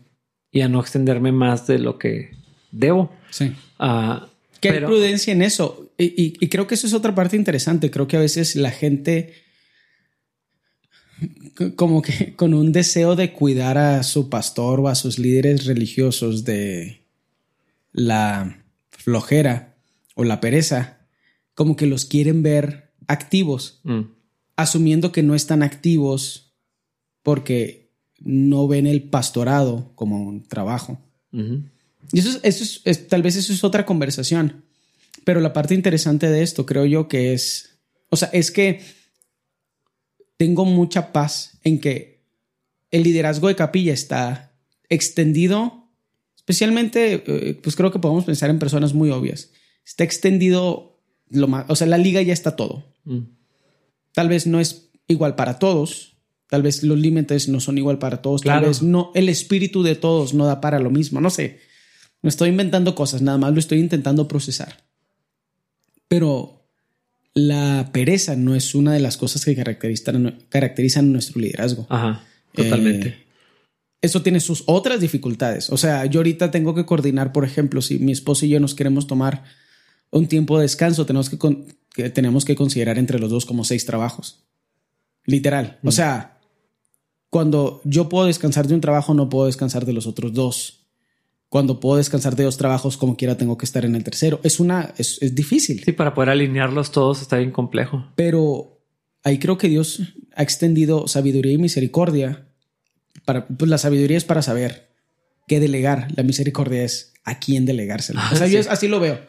[0.51, 2.31] Y a no extenderme más de lo que
[2.71, 3.13] debo.
[3.29, 3.53] Sí.
[3.79, 4.27] Ah,
[4.59, 5.91] Que hay prudencia en eso.
[5.97, 7.91] Y, y, creo que eso es otra parte interesante.
[7.91, 9.33] Creo que a veces la gente
[11.75, 16.43] como que con un deseo de cuidar a su pastor o a sus líderes religiosos
[16.43, 17.01] de
[17.91, 19.74] la flojera
[20.15, 21.07] o la pereza,
[21.53, 24.01] como que los quieren ver activos, mm.
[24.55, 26.55] asumiendo que no están activos
[27.21, 30.99] porque no ven el pastorado como un trabajo.
[31.31, 34.63] Y eso, es, tal vez eso es otra conversación.
[35.23, 38.81] Pero la parte interesante de esto, creo yo, que es, o sea, es que
[40.37, 42.23] tengo mucha paz en que
[42.91, 44.53] el liderazgo de capilla está
[44.87, 45.89] extendido,
[46.35, 49.51] especialmente, eh, pues creo que podemos pensar en personas muy obvias.
[49.85, 52.85] Está extendido lo más, o sea, la liga ya está todo.
[53.03, 53.19] Mm.
[54.13, 56.17] Tal vez no es igual para todos,
[56.47, 59.95] tal vez los límites no son igual para todos, tal vez no, el espíritu de
[59.95, 61.59] todos no da para lo mismo, no sé.
[62.21, 64.83] No estoy inventando cosas, nada más lo estoy intentando procesar.
[66.07, 66.65] Pero
[67.33, 71.85] la pereza no es una de las cosas que caracterizan, caracterizan nuestro liderazgo.
[71.89, 73.09] Ajá, totalmente.
[73.09, 73.25] Eh,
[74.01, 75.69] eso tiene sus otras dificultades.
[75.69, 78.75] O sea, yo ahorita tengo que coordinar, por ejemplo, si mi esposo y yo nos
[78.75, 79.43] queremos tomar
[80.11, 84.43] un tiempo de descanso, tenemos que, tenemos que considerar entre los dos como seis trabajos.
[85.25, 85.79] Literal.
[85.83, 86.39] O sea,
[87.29, 90.85] cuando yo puedo descansar de un trabajo, no puedo descansar de los otros dos
[91.49, 94.41] cuando puedo descansar de dos trabajos como quiera tengo que estar en el tercero.
[94.43, 95.81] Es una, es, difícil.
[95.85, 98.11] Sí, para poder alinearlos todos está bien complejo.
[98.15, 98.81] Pero
[99.23, 100.01] ahí creo que Dios
[100.35, 102.49] ha extendido sabiduría y misericordia.
[103.23, 104.89] Para, pues la sabiduría es para saber
[105.47, 106.09] qué delegar.
[106.15, 109.19] La misericordia es a quién o sea, yo así lo veo.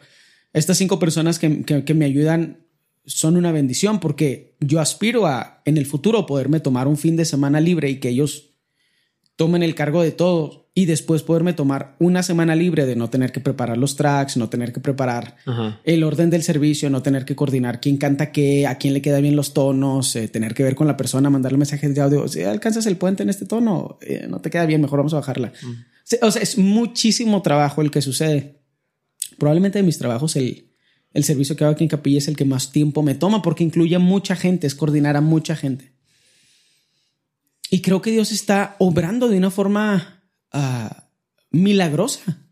[0.53, 2.65] Estas cinco personas que, que me ayudan
[3.05, 7.25] son una bendición porque yo aspiro a en el futuro poderme tomar un fin de
[7.25, 8.51] semana libre y que ellos
[9.37, 13.31] tomen el cargo de todo y después poderme tomar una semana libre de no tener
[13.31, 15.37] que preparar los tracks, no tener que preparar
[15.83, 19.19] el orden del servicio, no tener que coordinar quién canta qué, a quién le queda
[19.19, 22.43] bien los tonos, eh, tener que ver con la persona, mandarle mensajes de audio, si
[22.43, 25.51] alcanzas el puente en este tono, eh, no te queda bien, mejor vamos a bajarla.
[26.21, 28.56] O sea, es muchísimo trabajo el que sucede.
[29.37, 30.67] Probablemente de mis trabajos el,
[31.13, 33.63] el servicio que hago aquí en Capilla es el que más tiempo me toma porque
[33.63, 35.93] incluye a mucha gente, es coordinar a mucha gente.
[37.69, 40.17] Y creo que Dios está obrando de una forma
[40.51, 41.09] Ah,
[41.51, 42.47] milagrosa,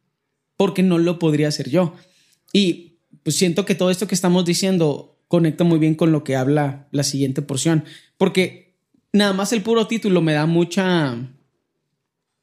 [0.58, 1.96] porque no lo podría hacer yo.
[2.54, 6.36] Y pues siento que todo esto que estamos diciendo conecta muy bien con lo que
[6.36, 7.84] habla la siguiente porción,
[8.18, 8.78] porque
[9.12, 11.18] nada más el puro título me da mucha,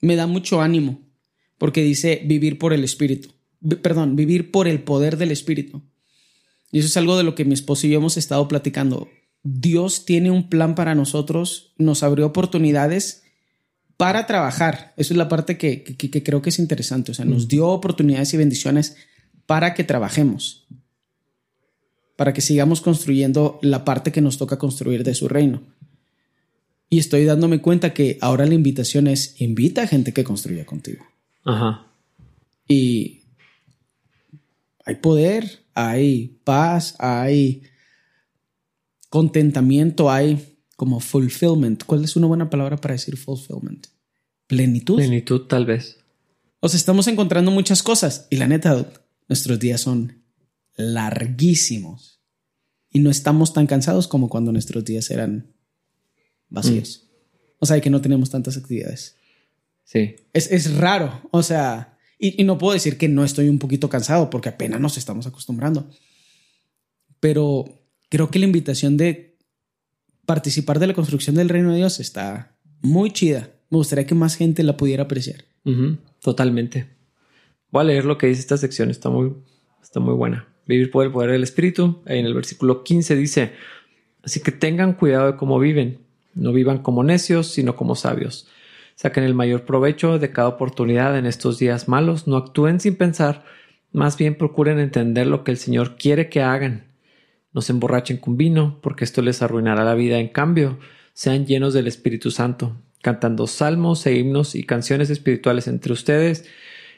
[0.01, 1.01] me da mucho ánimo,
[1.59, 3.33] porque dice vivir por el Espíritu,
[3.83, 5.83] perdón, vivir por el poder del Espíritu.
[6.71, 9.09] Y eso es algo de lo que mi esposo y yo hemos estado platicando.
[9.43, 13.23] Dios tiene un plan para nosotros, nos abrió oportunidades
[13.97, 14.95] para trabajar.
[14.97, 15.85] Eso es la parte que,
[16.25, 17.13] creo que es interesante.
[17.13, 17.49] O sea, nos mm.
[17.49, 18.97] dio oportunidades y bendiciones
[19.47, 20.67] para que trabajemos,
[22.17, 25.63] para que sigamos construyendo la parte que nos toca construir de su reino.
[26.89, 31.05] Y estoy dándome cuenta que ahora la invitación es invita a gente que construya contigo.
[31.45, 31.87] Ajá.
[32.69, 33.22] Y
[34.85, 37.63] hay poder, hay paz, hay
[39.09, 41.85] contentamiento, hay como fulfillment.
[41.85, 43.87] ¿Cuál es una buena palabra para decir fulfillment?
[44.53, 44.97] plenitud.
[44.97, 45.97] Plenitud, tal vez.
[46.61, 48.93] O sea, estamos encontrando muchas cosas y la neta,
[49.27, 50.23] nuestros días son
[50.77, 52.21] larguísimos
[52.91, 55.55] y no estamos tan cansados como cuando nuestros días eran
[56.51, 57.05] vacíos.
[57.05, 57.39] Mm.
[57.61, 59.17] O sea, que no tenemos tantas actividades.
[59.85, 60.17] Sí.
[60.35, 61.23] Es, raro.
[61.31, 61.92] O sea,
[62.23, 65.89] y, no puedo decir que no estoy un poquito cansado porque apenas nos estamos acostumbrando.
[67.21, 67.65] Pero
[68.09, 69.37] creo que la invitación de
[70.25, 74.37] participar de la construcción del reino de Dios está muy chida me gustaría que más
[74.37, 75.47] gente la pudiera apreciar.
[76.21, 76.89] totalmente.
[77.71, 79.33] Voy a leer lo que dice esta sección, está muy,
[79.83, 80.47] está muy buena.
[80.67, 82.03] Vivir por el poder del Espíritu.
[82.05, 83.53] En el versículo 15 dice,
[84.23, 86.01] así que tengan cuidado de cómo viven.
[86.35, 88.47] No vivan como necios, sino como sabios.
[89.03, 92.29] Saquen el mayor provecho de cada oportunidad en estos días malos.
[92.29, 93.43] No actúen sin pensar,
[93.91, 96.85] más bien procuren entender lo que el Señor quiere que hagan.
[97.53, 100.21] No se emborrachen con vino, porque esto les arruinará la vida.
[100.21, 100.79] En cambio,
[101.15, 106.45] sean llenos del Espíritu Santo cantando salmos e himnos y canciones espirituales entre ustedes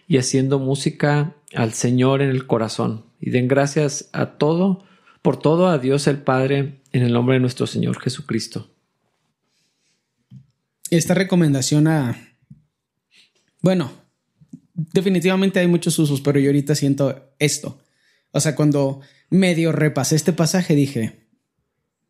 [0.06, 3.06] y haciendo música al Señor en el corazón.
[3.18, 4.84] Y den gracias a todo,
[5.22, 8.73] por todo a Dios el Padre, en el nombre de nuestro Señor Jesucristo.
[10.96, 12.16] Esta recomendación a...
[13.60, 13.92] Bueno,
[14.74, 17.80] definitivamente hay muchos usos, pero yo ahorita siento esto.
[18.30, 21.26] O sea, cuando medio repasé este pasaje dije...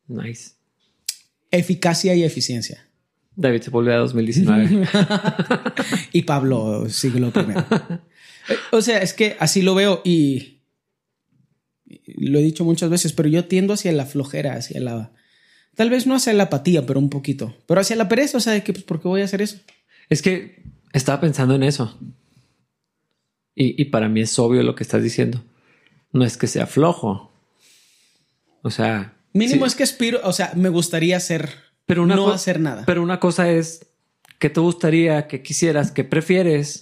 [0.06, 0.52] Nice.
[1.50, 2.86] Eficacia y eficiencia.
[3.36, 4.86] David se volvió a 2019.
[6.12, 7.64] y Pablo, siglo primero.
[8.72, 10.60] o sea, es que así lo veo y
[12.06, 15.12] lo he dicho muchas veces, pero yo tiendo hacia la flojera, hacia la...
[15.74, 17.54] Tal vez no hacia la apatía, pero un poquito.
[17.66, 19.58] Pero hacia la pereza, o sea, de que, pues, ¿por qué voy a hacer eso?
[20.08, 21.98] Es que estaba pensando en eso.
[23.54, 25.42] Y, y para mí es obvio lo que estás diciendo.
[26.12, 27.32] No es que sea flojo.
[28.62, 29.14] O sea...
[29.32, 31.50] Mínimo es que aspiro, o sea, me gustaría hacer,
[31.86, 32.84] pero no hacer nada.
[32.86, 33.86] Pero una cosa es
[34.38, 36.78] que te gustaría, que quisieras, que prefieres,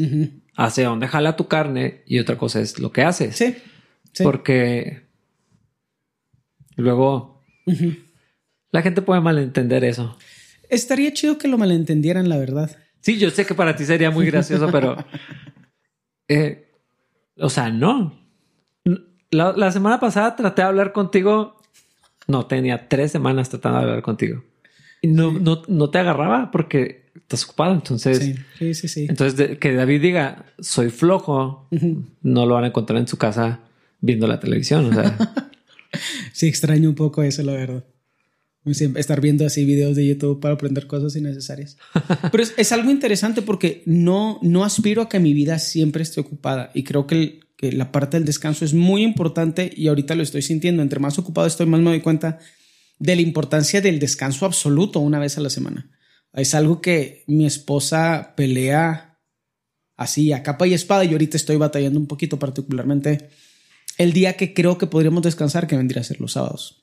[0.54, 3.36] hacia dónde jala tu carne y otra cosa es lo que haces.
[3.36, 3.56] Sí.
[4.22, 5.02] Porque
[6.76, 7.42] luego
[8.72, 10.18] la gente puede malentender eso.
[10.68, 12.74] Estaría chido que lo malentendieran, la verdad.
[13.00, 14.96] Sí, yo sé que para ti sería muy gracioso, pero
[16.28, 16.72] eh,
[17.36, 18.18] o sea, no.
[19.30, 21.56] La, semana pasada traté de hablar contigo.
[22.26, 24.44] No, tenía tres semanas tratando de hablar contigo.
[25.00, 27.74] Y no, no, no te agarraba porque estás ocupado.
[27.74, 29.06] Entonces, sí, sí, sí.
[29.08, 31.68] Entonces, que David diga soy flojo,
[32.22, 33.60] no lo van a encontrar en su casa
[34.00, 34.86] viendo la televisión.
[34.86, 35.16] O sea,
[36.32, 37.84] sí, extraño un poco eso, la verdad.
[38.64, 41.76] Estar viendo así videos de YouTube para aprender cosas innecesarias.
[42.30, 46.70] Pero es, algo interesante porque no, no aspiro a que mi vida siempre esté ocupada.
[46.72, 50.42] Y creo que, que, la parte del descanso es muy importante y ahorita lo estoy
[50.42, 50.82] sintiendo.
[50.82, 52.38] Entre más ocupado estoy, más me doy cuenta
[53.00, 55.90] de la importancia del descanso absoluto una vez a la semana.
[56.32, 59.18] Es algo que mi esposa pelea
[59.96, 63.28] así a capa y espada y ahorita estoy batallando un poquito particularmente
[63.98, 66.81] el día que creo que podríamos descansar, que vendría a ser los sábados.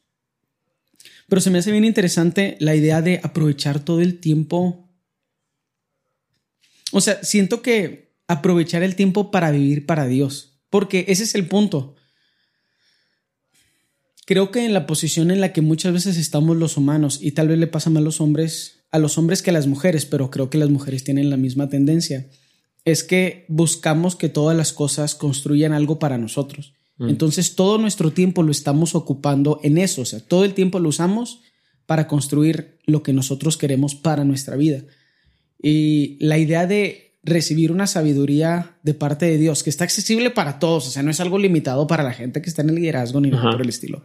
[1.30, 4.90] Pero se me hace bien interesante la idea de aprovechar todo el tiempo.
[6.92, 11.48] O sea, siento que aprovechar el tiempo para vivir para Dios, porque ese es el
[11.48, 11.96] punto.
[14.26, 17.48] Creo que en la posición en la que muchas veces estamos los humanos, y tal
[17.48, 20.30] vez le pasa más a los hombres, a los hombres que a las mujeres, pero
[20.30, 22.28] creo que las mujeres tienen la misma tendencia,
[22.86, 26.74] es que buscamos que todas las cosas construyan algo para nosotros.
[27.00, 27.10] Mm.
[27.10, 30.90] Entonces todo nuestro tiempo lo estamos ocupando en eso, o sea, todo el tiempo lo
[30.90, 31.42] usamos
[31.86, 34.84] para construir lo que nosotros queremos para nuestra vida.
[35.62, 40.60] Y la idea de recibir una sabiduría de parte de Dios que está accesible para
[40.60, 43.20] todos, o sea, no es algo limitado para la gente que está en el liderazgo
[43.20, 44.04] ni nada por el estilo.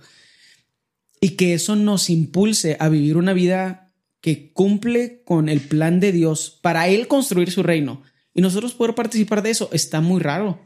[1.20, 6.12] Y que eso nos impulse a vivir una vida que cumple con el plan de
[6.12, 8.02] Dios para Él construir su reino.
[8.32, 10.60] Y nosotros poder participar de eso está muy raro.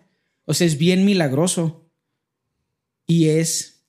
[0.45, 1.88] O sea, es bien milagroso
[3.09, 3.81] y es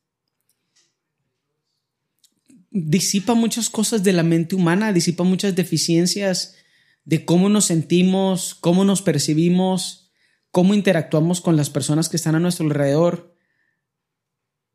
[2.71, 6.55] disipa muchas cosas de la mente humana, disipa muchas deficiencias
[7.03, 10.12] de cómo nos sentimos, cómo nos percibimos,
[10.51, 13.36] cómo interactuamos con las personas que están a nuestro alrededor.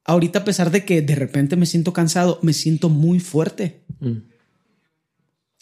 [0.04, 3.86] Ahorita, a pesar de que de repente me siento cansado, me siento muy fuerte.
[4.00, 4.28] Mm.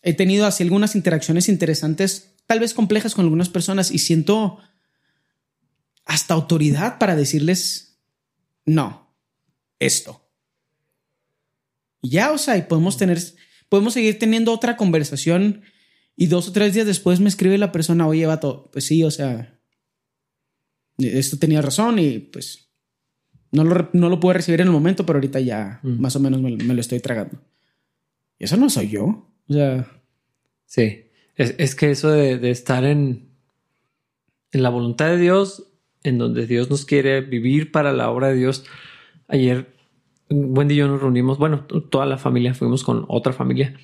[0.03, 4.59] He tenido así algunas interacciones interesantes, tal vez complejas con algunas personas, y siento
[6.05, 7.92] hasta autoridad para decirles
[8.65, 9.15] no,
[9.79, 10.29] esto.
[12.01, 13.19] Y ya, o sea, y podemos tener,
[13.69, 15.63] podemos seguir teniendo otra conversación
[16.17, 19.11] y dos o tres días después me escribe la persona, oye, vato, pues sí, o
[19.11, 19.59] sea,
[20.99, 22.71] esto tenía razón y pues
[23.51, 26.01] no lo, no lo pude recibir en el momento, pero ahorita ya mm.
[26.01, 27.41] más o menos me, lo estoy tragando.
[28.39, 29.31] Y eso no soy yo.
[29.49, 29.87] O sea.
[30.65, 31.05] Sí,
[31.37, 33.29] es, que eso de, de, estar en,
[34.53, 35.72] en la voluntad de Dios
[36.05, 38.65] en donde Dios nos quiere vivir para la obra de Dios.
[39.29, 39.73] Ayer
[40.33, 43.75] Wendy y yo nos reunimos, bueno, toda la familia fuimos con otra familia,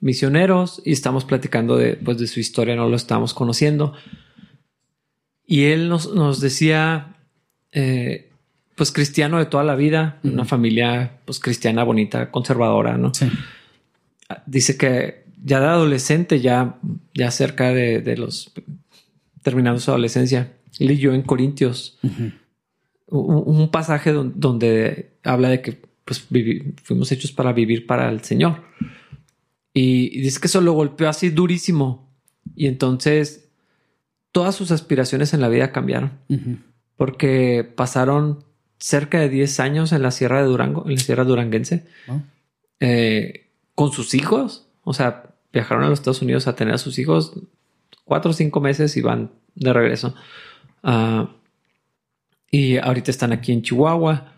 [0.00, 3.94] misioneros, y estamos platicando de, pues, de su historia, no lo estamos conociendo.
[5.46, 7.16] Y él nos, nos decía,
[7.72, 8.30] eh,
[8.74, 13.14] pues cristiano de toda la vida, una familia pues cristiana bonita, conservadora, ¿no?
[13.14, 13.30] Sí.
[14.44, 16.78] Dice que ya de adolescente, ya,
[17.14, 18.52] ya cerca de, de los
[19.42, 21.98] terminando su adolescencia, leyó en Corintios
[23.08, 26.26] un, pasaje donde, habla de que pues,
[26.82, 28.62] fuimos hechos para vivir para el Señor.
[29.72, 32.08] Y, dice que eso lo golpeó así durísimo.
[32.54, 33.48] Y entonces
[34.32, 36.12] todas sus aspiraciones en la vida cambiaron.
[36.96, 38.44] Porque pasaron
[38.78, 41.86] cerca de 10 años en la Sierra de Durango, en la Sierra Duranguense,
[42.80, 44.66] eh, con sus hijos.
[44.84, 47.34] O sea, viajaron a los Estados Unidos a tener a sus hijos
[48.04, 50.14] cuatro o cinco meses y van de regreso.
[50.86, 51.28] Ah,
[52.48, 54.32] y ahorita están aquí en Chihuahua.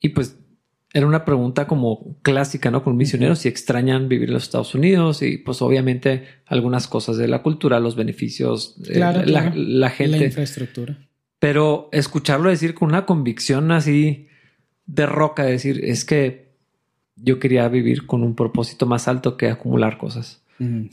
[0.00, 0.36] Y pues
[0.92, 2.82] era una pregunta como clásica, ¿no?
[2.82, 7.28] Con misioneros si extrañan vivir en los Estados Unidos y pues obviamente algunas cosas de
[7.28, 10.18] la cultura, los beneficios, eh, la, gente.
[10.18, 10.98] La infraestructura.
[11.38, 14.26] Pero escucharlo decir con una convicción así
[14.86, 16.50] de roca, decir, es que
[17.14, 20.42] yo quería vivir con un propósito más alto que acumular cosas.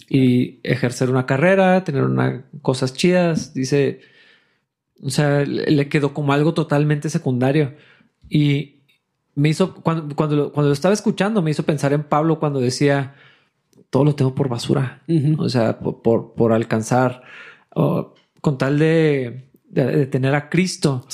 [0.09, 3.53] Y ejercer una carrera, tener una, cosas chidas.
[3.53, 3.99] Dice,
[5.03, 7.73] o sea, le quedó como algo totalmente secundario.
[8.29, 8.77] Y,
[9.37, 13.13] me hizo, cuando, cuando, cuando lo estaba escuchando, me hizo pensar en Pablo cuando decía,
[13.91, 15.03] todo lo tengo por basura.
[15.37, 17.21] O sea, por, por, alcanzar,
[17.69, 21.05] con tal de, de, tener a Cristo.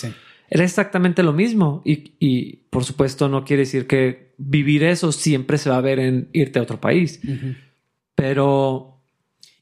[0.50, 1.82] Era exactamente lo mismo.
[1.84, 6.00] Y, y, por supuesto no quiere decir que vivir eso siempre se va a ver
[6.00, 7.20] en irte a otro país.
[8.16, 8.93] Pero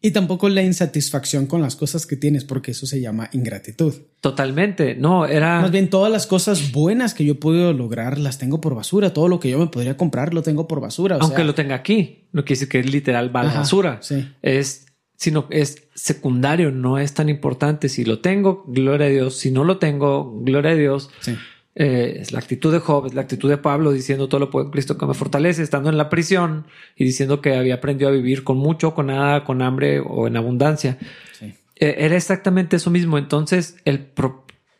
[0.03, 3.93] y tampoco la insatisfacción con las cosas que tienes, porque eso se llama ingratitud.
[4.19, 4.95] Totalmente.
[4.95, 5.61] No, era.
[5.61, 9.13] Más bien, todas las cosas buenas que yo he podido lograr las tengo por basura.
[9.13, 11.17] Todo lo que yo me podría comprar lo tengo por basura.
[11.21, 12.27] Aunque lo tenga aquí.
[12.31, 13.99] No quiere decir que es literal va a la basura.
[14.01, 14.27] Sí.
[14.41, 14.87] Es,
[15.17, 17.87] sino es secundario, no es tan importante.
[17.87, 19.37] Si lo tengo, gloria a Dios.
[19.37, 21.11] Si no lo tengo, gloria a Dios.
[21.19, 21.35] Sí.
[21.73, 24.65] Eh, es la actitud de Job, es la actitud de Pablo diciendo todo lo puedo
[24.65, 26.65] en Cristo que me fortalece, estando en la prisión
[26.97, 30.35] y diciendo que había aprendido a vivir con mucho, con nada, con hambre o en
[30.35, 30.97] abundancia.
[31.41, 31.55] Eh,
[31.99, 33.17] era exactamente eso mismo.
[33.17, 34.09] Entonces, el,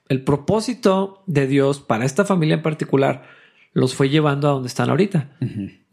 [0.10, 3.24] el propósito de Dios para esta familia en particular
[3.74, 5.38] los fue llevando a donde están ahorita.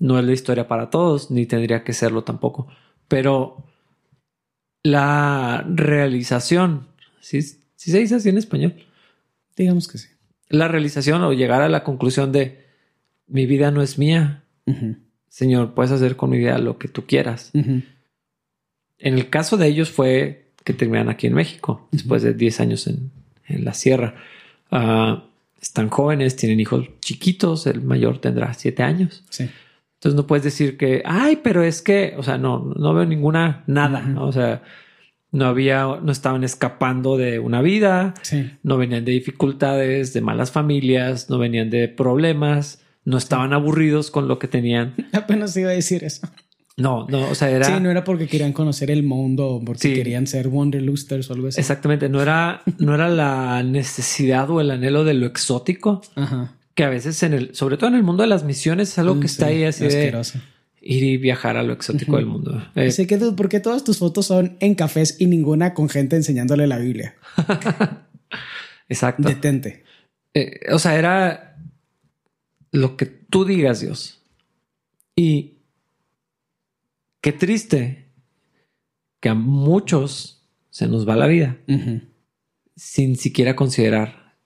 [0.00, 2.66] No es la historia para todos, ni tendría que serlo tampoco.
[3.06, 3.64] Pero
[4.82, 6.88] la realización,
[7.20, 8.74] si se dice así en español?
[9.56, 10.17] Digamos que sí
[10.48, 12.64] la realización o llegar a la conclusión de
[13.26, 14.44] mi vida no es mía.
[15.28, 17.50] Señor, puedes hacer con mi vida lo que tú quieras.
[17.54, 17.84] En
[18.98, 23.10] el caso de ellos fue que terminan aquí en México, después de 10 años en,
[23.48, 24.14] la sierra.
[24.70, 25.24] Ah,
[25.60, 29.24] están jóvenes, tienen hijos chiquitos, el mayor tendrá 7 años.
[29.98, 33.64] Entonces no puedes decir que, ay, pero es que, o sea, no, no veo ninguna
[33.66, 34.62] nada, O sea,
[35.30, 38.14] no había, no estaban escapando de una vida,
[38.62, 44.28] no venían de dificultades, de malas familias, no venían de problemas, no estaban aburridos con
[44.28, 44.94] lo que tenían.
[45.12, 46.26] Apenas iba a decir eso.
[46.76, 47.64] No, no, o sea, era.
[47.64, 51.48] Sí, no era porque querían conocer el mundo o porque querían ser Wanderlusters o algo
[51.48, 51.60] así.
[51.60, 56.02] Exactamente, no era, no era la necesidad o el anhelo de lo exótico.
[56.74, 59.16] Que a veces en el, sobre todo en el mundo de las misiones, es algo
[59.16, 60.38] mm, que está ahí así asqueroso
[60.88, 62.66] ir y viajar a lo exótico del mundo.
[62.74, 66.66] Eh, que ¿por qué todas tus fotos son en cafés y ninguna con gente enseñándole
[66.66, 67.14] la Biblia?
[68.88, 69.28] Exacto.
[69.28, 69.84] Detente.
[70.32, 71.58] Eh, o sea, era
[72.72, 74.22] lo que tú digas, Dios.
[75.14, 75.58] Y
[77.20, 78.06] qué triste
[79.20, 81.58] que a muchos se nos va la vida
[82.76, 84.36] sin siquiera considerar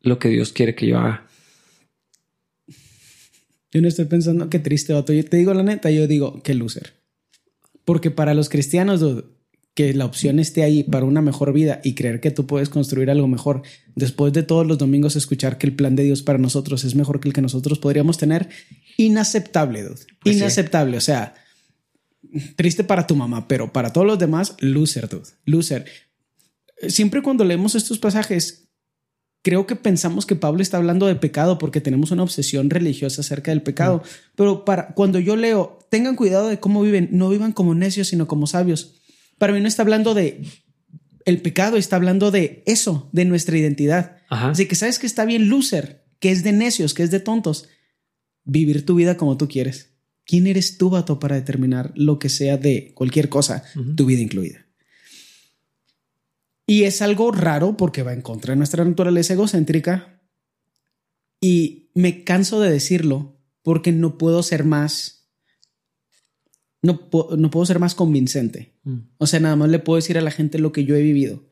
[0.00, 1.28] lo que Dios quiere que yo haga.
[3.72, 5.12] Yo no estoy pensando qué triste vato.
[5.12, 6.94] Yo te digo la neta, yo digo qué loser.
[7.84, 9.02] Porque para los cristianos,
[9.74, 13.10] que la opción esté ahí para una mejor vida y creer que tú puedes construir
[13.10, 13.62] algo mejor,
[13.94, 17.20] después de todos los domingos escuchar que el plan de Dios para nosotros es mejor
[17.20, 18.48] que el que nosotros podríamos tener,
[18.96, 20.00] inaceptable, dude.
[20.22, 20.96] Pues inaceptable.
[20.96, 21.34] O sea,
[22.56, 25.28] triste para tu mamá, pero para todos los demás, loser, dude.
[25.44, 25.86] Loser.
[26.88, 28.59] Siempre cuando leemos estos pasajes,
[29.42, 33.50] creo que pensamos que Pablo está hablando de pecado porque tenemos una obsesión religiosa acerca
[33.50, 34.02] del pecado.
[34.34, 38.26] Pero para cuando yo leo, tengan cuidado de cómo viven, no vivan como necios, sino
[38.26, 39.00] como sabios.
[39.38, 40.42] Para mí no está hablando de
[41.24, 44.16] el pecado, está hablando de eso, de nuestra identidad.
[44.28, 47.68] Así que sabes que está bien loser, que es de necios, que es de tontos.
[48.44, 49.94] Vivir tu vida como tú quieres.
[50.24, 53.64] ¿Quién eres tú, vato, para determinar lo que sea de cualquier cosa,
[53.96, 54.66] tu vida incluida?
[56.70, 60.22] Y es algo raro porque va en contra de nuestra naturaleza egocéntrica.
[61.40, 65.28] Y me canso de decirlo porque no puedo ser más.
[66.80, 68.78] No, no puedo ser más convincente.
[68.84, 68.98] Mm.
[69.18, 71.42] O sea, nada más le puedo decir a la gente lo que yo he vivido.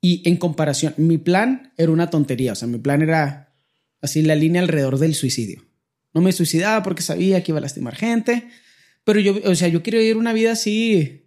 [0.00, 2.50] Y en comparación, mi plan era una tontería.
[2.50, 3.54] O sea, mi plan era
[4.00, 5.64] así la línea alrededor del suicidio.
[6.14, 8.48] No me suicidaba porque sabía que iba a lastimar gente.
[9.04, 11.25] Pero yo, o sea, yo quiero vivir una vida así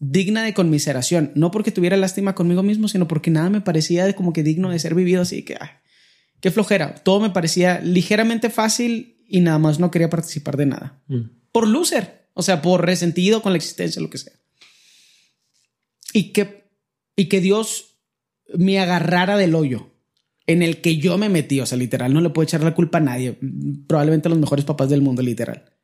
[0.00, 4.14] digna de conmiseración, no porque tuviera lástima conmigo mismo, sino porque nada me parecía de
[4.14, 5.68] como que digno de ser vivido, así que, ay,
[6.40, 11.02] qué flojera, todo me parecía ligeramente fácil y nada más no quería participar de nada.
[11.06, 11.20] Mm.
[11.52, 14.32] Por loser, o sea, por resentido con la existencia, lo que sea.
[16.14, 16.64] Y que,
[17.14, 17.98] y que Dios
[18.56, 19.92] me agarrara del hoyo
[20.46, 22.98] en el que yo me metí, o sea, literal, no le puedo echar la culpa
[22.98, 23.38] a nadie,
[23.86, 25.76] probablemente los mejores papás del mundo, literal.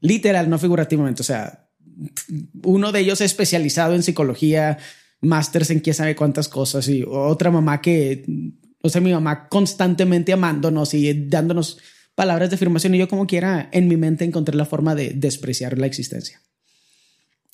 [0.00, 1.67] Literal, no figurativamente, o sea,
[2.62, 4.78] uno de ellos especializado en psicología,
[5.20, 8.24] másters en quién sabe cuántas cosas y otra mamá que,
[8.82, 11.78] o sea, mi mamá constantemente amándonos y dándonos
[12.14, 15.78] palabras de afirmación y yo como quiera en mi mente encontré la forma de despreciar
[15.78, 16.42] la existencia.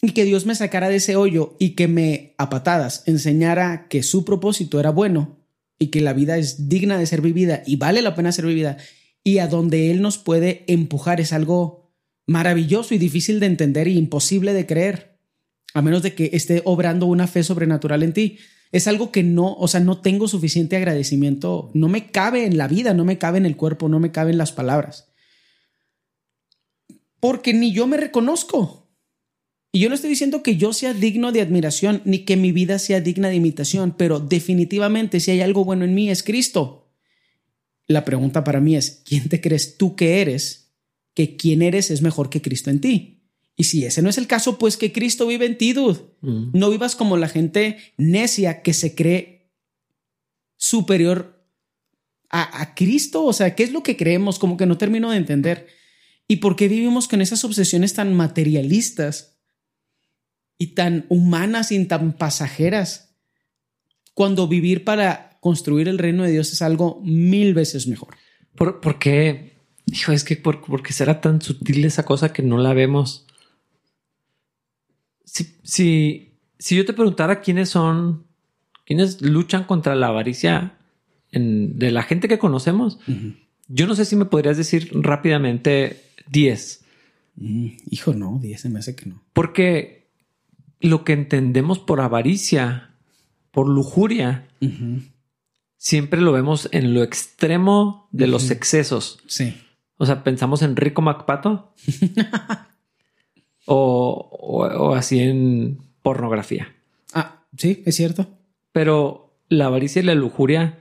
[0.02, 4.02] Y que Dios me sacara de ese hoyo y que me a patadas enseñara que
[4.02, 5.38] su propósito era bueno
[5.78, 8.76] y que la vida es digna de ser vivida y vale la pena ser vivida
[9.22, 11.83] y a donde Él nos puede empujar es algo
[12.26, 15.18] maravilloso y difícil de entender e imposible de creer,
[15.74, 18.38] a menos de que esté obrando una fe sobrenatural en ti.
[18.72, 22.66] es algo que no, o sea, no tengo suficiente agradecimiento, no me cabe en la
[22.66, 25.12] vida, no me cabe en el cuerpo, no me cabe en las palabras.
[27.20, 28.84] Porque ni yo me reconozco.
[29.70, 32.78] Y yo no estoy diciendo que yo sea digno de admiración, ni que mi vida
[32.78, 36.92] sea digna de imitación, pero definitivamente si hay algo bueno en mí es Cristo.
[37.86, 40.63] La pregunta para mí es, ¿quién te crees tú que eres?
[41.14, 43.14] Que quién eres es mejor que Cristo en ti.
[43.56, 46.00] Y si ese no es el caso, pues que Cristo vive en ti, dude.
[46.20, 46.50] Mm.
[46.52, 49.52] No vivas como la gente necia que se cree
[50.56, 51.46] superior
[52.30, 53.24] a, a, Cristo.
[53.24, 54.38] O sea, ¿qué es lo que creemos?
[54.38, 55.68] Como que no termino de entender.
[56.26, 59.38] ¿Y por qué vivimos con esas obsesiones tan materialistas
[60.58, 63.14] y tan humanas y tan pasajeras?
[64.14, 68.16] Cuando vivir para construir el reino de Dios es algo mil veces mejor.
[68.56, 69.53] ¿Por, por qué?
[69.94, 73.26] Hijo, es que por, qué será tan sutil esa cosa que no la vemos
[75.62, 78.24] si, si, yo te preguntara quiénes son,
[78.84, 80.76] quiénes luchan contra la avaricia
[81.32, 83.00] de la gente que conocemos,
[83.66, 86.84] yo no sé si me podrías decir rápidamente 10.
[87.36, 89.20] Mm, hijo, no, 10 se me hace que no.
[89.32, 90.06] Porque
[90.80, 92.90] lo que entendemos por avaricia,
[93.50, 94.46] por lujuria,
[95.76, 99.18] siempre lo vemos en lo extremo de los excesos.
[99.26, 99.56] Sí.
[99.96, 101.72] O sea, pensamos en Rico MacPato.
[103.66, 106.74] o, así en pornografía.
[107.12, 108.26] Ah, sí, es cierto.
[108.72, 110.78] Pero la avaricia y la lujuria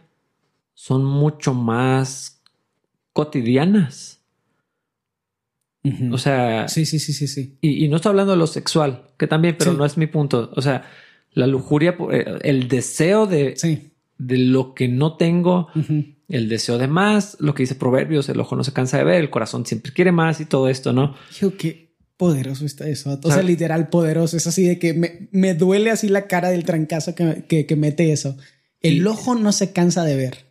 [0.73, 2.41] son mucho más
[3.13, 4.21] cotidianas.
[6.11, 6.67] O sea.
[6.69, 7.57] Sí, sí, sí, sí, sí.
[7.61, 10.51] Y, no estoy hablando de lo sexual, que también, pero no es mi punto.
[10.55, 10.89] O sea,
[11.33, 13.55] la lujuria, eh, el deseo de,
[14.17, 15.67] de lo que no tengo,
[16.29, 19.21] el deseo de más, lo que dice Proverbios, el ojo no se cansa de ver,
[19.21, 21.15] el corazón siempre quiere más y todo esto, ¿no?
[21.39, 21.83] Yo que
[22.17, 23.19] poderoso está eso.
[23.21, 24.37] O sea, literal poderoso.
[24.37, 28.13] Es así de que me, me duele así la cara del trancazo que, que, mete
[28.13, 28.37] eso.
[28.81, 30.45] El ojo no se cansa de ver.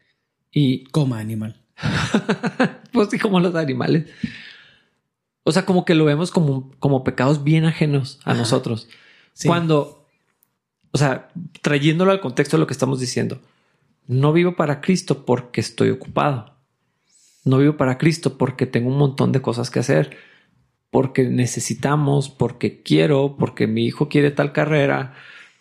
[0.51, 1.63] Y como animal.
[2.93, 4.05] pues sí, como los animales.
[5.45, 8.89] O sea, como que lo vemos como, como pecados bien ajenos a nosotros.
[9.47, 10.07] Cuando,
[10.91, 11.31] o sea,
[11.63, 13.41] trayéndolo al contexto de lo que estamos diciendo,
[14.07, 16.57] no vivo para Cristo porque estoy ocupado.
[17.45, 20.17] No vivo para Cristo porque tengo un montón de cosas que hacer
[20.93, 25.15] porque necesitamos, porque quiero, porque mi hijo quiere tal carrera,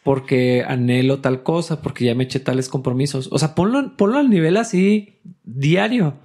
[0.04, 3.30] porque anhelo tal cosa, porque ya me eché tales compromisos.
[3.32, 6.20] O sea, ponlo, ponlo al nivel así diario.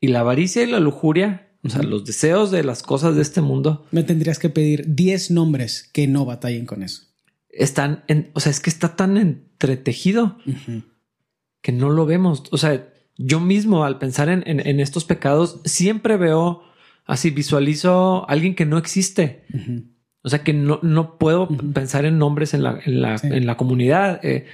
[0.00, 3.40] Y la avaricia y la lujuria, o sea, los deseos de las cosas de este
[3.40, 3.86] mundo.
[3.92, 7.04] Me tendrías que pedir 10 nombres que no batallen con eso.
[7.48, 10.36] Están en, o sea, es que está tan entretejido
[11.64, 12.42] que no lo vemos.
[12.50, 16.62] O sea, yo mismo al pensar en, en estos pecados siempre veo
[17.06, 19.44] así visualizo a alguien que no existe.
[20.20, 23.56] O sea que no, no puedo pensar en nombres en la, en la, en la
[23.56, 24.20] comunidad.
[24.22, 24.44] Eh,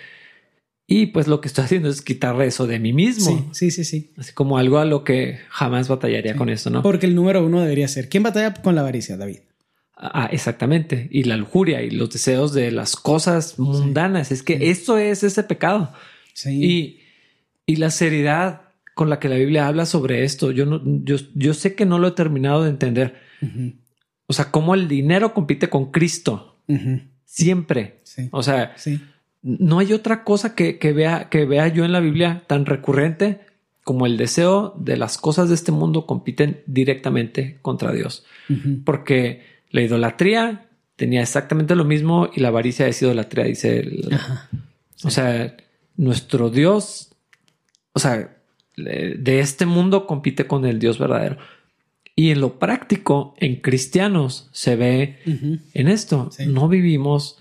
[0.87, 3.49] y pues lo que estoy haciendo es quitar eso de mí mismo.
[3.51, 6.83] Sí, sí, sí, Así como algo a lo que jamás batallaría con eso, ¿no?
[6.83, 9.39] Porque el número uno debería ser, ¿quién batalla con la avaricia, David?
[9.97, 11.09] Ah, exactamente.
[11.11, 14.31] Y la lujuria y los deseos de las cosas mundanas.
[14.31, 15.93] Es que eso es ese pecado.
[16.47, 17.00] Y,
[17.67, 18.63] y la seriedad
[18.95, 20.51] con la que la Biblia habla sobre esto.
[20.51, 23.21] Yo, no, yo, yo sé que no lo he terminado de entender.
[24.27, 26.63] O sea, cómo el dinero compite con Cristo.
[27.25, 28.03] Siempre.
[28.31, 28.75] O sea,
[29.43, 33.41] no hay otra cosa que, vea, que vea yo en la Biblia tan recurrente
[33.85, 38.25] como el deseo de las cosas de este mundo compiten directamente contra Dios.
[38.85, 43.85] Porque la idolatría tenía exactamente lo mismo y la avaricia es idolatría, dice.
[45.03, 45.57] O sea,
[45.97, 47.10] nuestro Dios,
[47.93, 48.37] o sea,
[48.77, 51.39] de este mundo compite con el Dios verdadero.
[52.17, 55.19] Y en lo práctico, en cristianos, se ve
[55.75, 56.31] en esto.
[56.47, 57.39] No vivimos,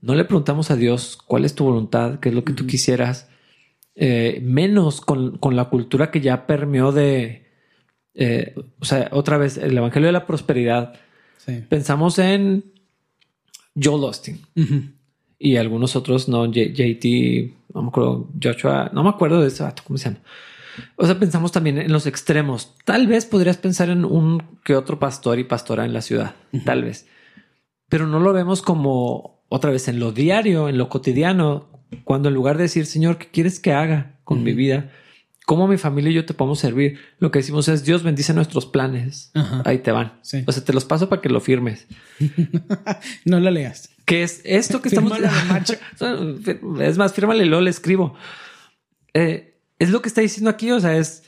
[0.00, 3.28] no le preguntamos a Dios cuál es tu voluntad, qué es lo que tú quisieras,
[3.94, 7.46] eh, menos con, la cultura que ya permeó de,
[8.14, 10.94] eh, o sea, otra vez, el Evangelio de la Prosperidad.
[11.68, 12.64] Pensamos en
[13.80, 14.40] Joel Austin
[15.38, 19.98] y algunos otros, no, JT, no me acuerdo, Joshua, no me acuerdo de ese ¿cómo
[19.98, 20.20] se llama?
[20.96, 22.74] O sea, pensamos también en los extremos.
[22.84, 26.34] Tal vez podrías pensar en un que otro pastor y pastora en la ciudad,
[26.64, 27.06] tal vez.
[27.88, 31.68] Pero no lo vemos como otra vez en lo diario, en lo cotidiano,
[32.04, 34.90] cuando en lugar de decir, Señor, ¿qué quieres que haga con mi vida?
[35.46, 36.98] ¿Cómo mi familia y yo te podemos servir?
[37.20, 39.30] Lo que decimos es, Dios bendice nuestros planes.
[39.64, 40.18] Ahí te van.
[40.46, 41.86] O sea, te los paso para que lo firmes.
[43.24, 43.95] no lo leas.
[44.06, 45.12] ¿Qué es esto que estamos...
[46.80, 48.14] es más, fírmale y luego le escribo.
[49.12, 51.24] Eh, es lo que está diciendo aquí, o sea, es,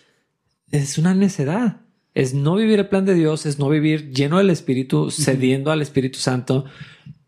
[0.70, 1.82] es una necedad.
[2.14, 5.82] Es no vivir el plan de Dios, es no vivir lleno del Espíritu, cediendo al
[5.82, 6.64] Espíritu Santo.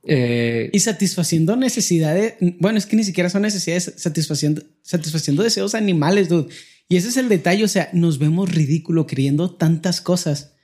[0.05, 6.29] Eh, y satisfaciendo necesidades, bueno, es que ni siquiera son necesidades, satisfaciendo, satisfaciendo deseos animales,
[6.29, 6.49] dude.
[6.89, 10.55] Y ese es el detalle, o sea, nos vemos ridículo creyendo tantas cosas.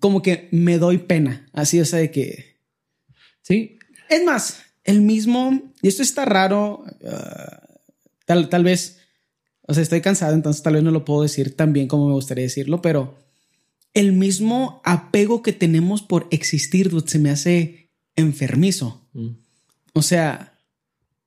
[0.00, 2.56] Como que me doy pena, así, o sea, de que...
[3.42, 3.78] Sí.
[4.08, 7.76] Es más, el mismo, y esto está raro, uh,
[8.24, 8.98] tal, tal vez,
[9.62, 12.14] o sea, estoy cansado, entonces tal vez no lo puedo decir tan bien como me
[12.14, 13.18] gustaría decirlo, pero
[13.94, 19.08] el mismo apego que tenemos por existir, dude, se me hace enfermizo.
[19.12, 19.28] Mm.
[19.94, 20.58] O sea,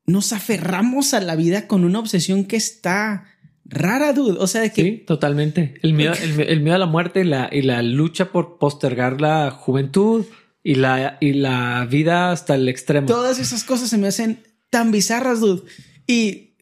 [0.05, 3.25] nos aferramos a la vida con una obsesión que está
[3.69, 4.37] rara, dude.
[4.39, 4.81] O sea, de que.
[4.81, 5.75] Sí, totalmente.
[5.81, 9.51] El miedo, el, miedo a la muerte y la, y la lucha por postergar la
[9.51, 10.25] juventud
[10.63, 13.07] y la, y la vida hasta el extremo.
[13.07, 15.63] Todas esas cosas se me hacen tan bizarras, dude.
[16.07, 16.55] Y.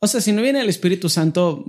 [0.00, 1.64] O sea, si no viene el Espíritu Santo,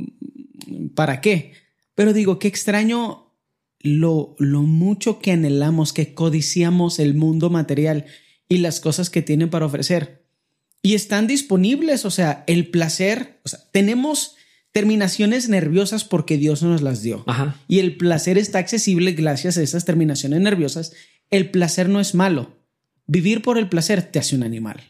[0.96, 1.54] ¿para qué?
[1.96, 3.34] Pero digo, qué extraño
[3.80, 8.06] lo, lo mucho que anhelamos, que codiciamos el mundo material
[8.48, 10.21] y las cosas que tienen para ofrecer.
[10.82, 14.36] Y están disponibles, o sea, el placer, o sea, tenemos
[14.72, 17.24] terminaciones nerviosas porque Dios nos las dio.
[17.68, 20.94] Y el placer está accesible gracias a esas terminaciones nerviosas.
[21.30, 22.58] El placer no es malo.
[23.06, 24.82] Vivir por el placer te hace un animal.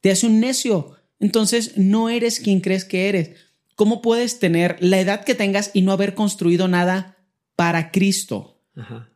[0.00, 0.96] Te hace un necio.
[1.18, 3.30] Entonces no eres quien crees que eres.
[3.74, 7.16] ¿Cómo puedes tener la edad que tengas y no haber construido nada
[7.56, 8.62] para Cristo?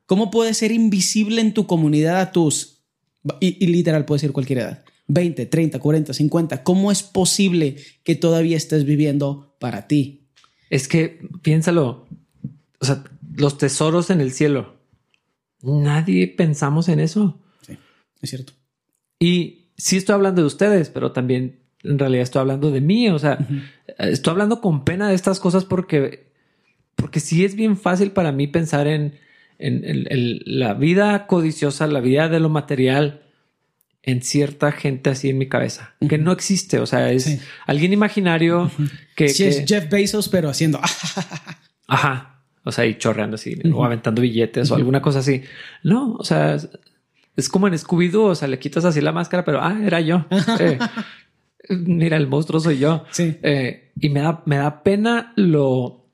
[0.07, 2.83] ¿Cómo puedes ser invisible en tu comunidad a tus...
[3.41, 4.85] Y, literal puede ser cualquier edad.
[5.07, 6.63] 20, 30, 40, 50.
[6.63, 10.29] ¿Cómo es posible que todavía estés viviendo para ti?
[10.71, 12.07] Es que piénsalo.
[12.81, 13.05] O sea,
[13.37, 14.77] los tesoros en el cielo.
[15.63, 17.41] Nadie pensamos en eso.
[17.67, 17.79] Sí,
[18.21, 18.53] es cierto.
[19.19, 23.09] Y sí estoy hablando de ustedes, pero también en realidad estoy hablando de mí.
[23.09, 23.39] O sea,
[23.99, 26.33] estoy hablando con pena de estas cosas porque,
[26.97, 29.15] porque sí es bien fácil para mí pensar en,
[29.59, 33.24] en, la vida codiciosa, la vida de lo material
[34.07, 36.79] en cierta gente así en mi cabeza, que no existe.
[36.79, 38.71] O sea, es alguien imaginario
[39.17, 40.81] que, sí, es Jeff Bezos, pero haciendo.
[41.87, 42.43] Ajá.
[42.65, 45.43] O sea, y chorreando así, o aventando billetes o alguna cosa así.
[45.83, 46.57] No, o sea,
[47.37, 48.31] es, como en Scooby-Doo.
[48.31, 50.27] O sea, le quitas así la máscara, pero ah, era yo.
[51.67, 53.07] Eh, mira, el monstruo soy yo.
[53.11, 53.39] Sí.
[53.43, 56.11] Eh, y me da, me da pena lo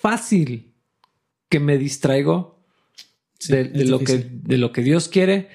[0.00, 0.72] fácil
[1.48, 2.64] que me distraigo
[3.48, 5.48] de, lo que, de lo que Dios quiere.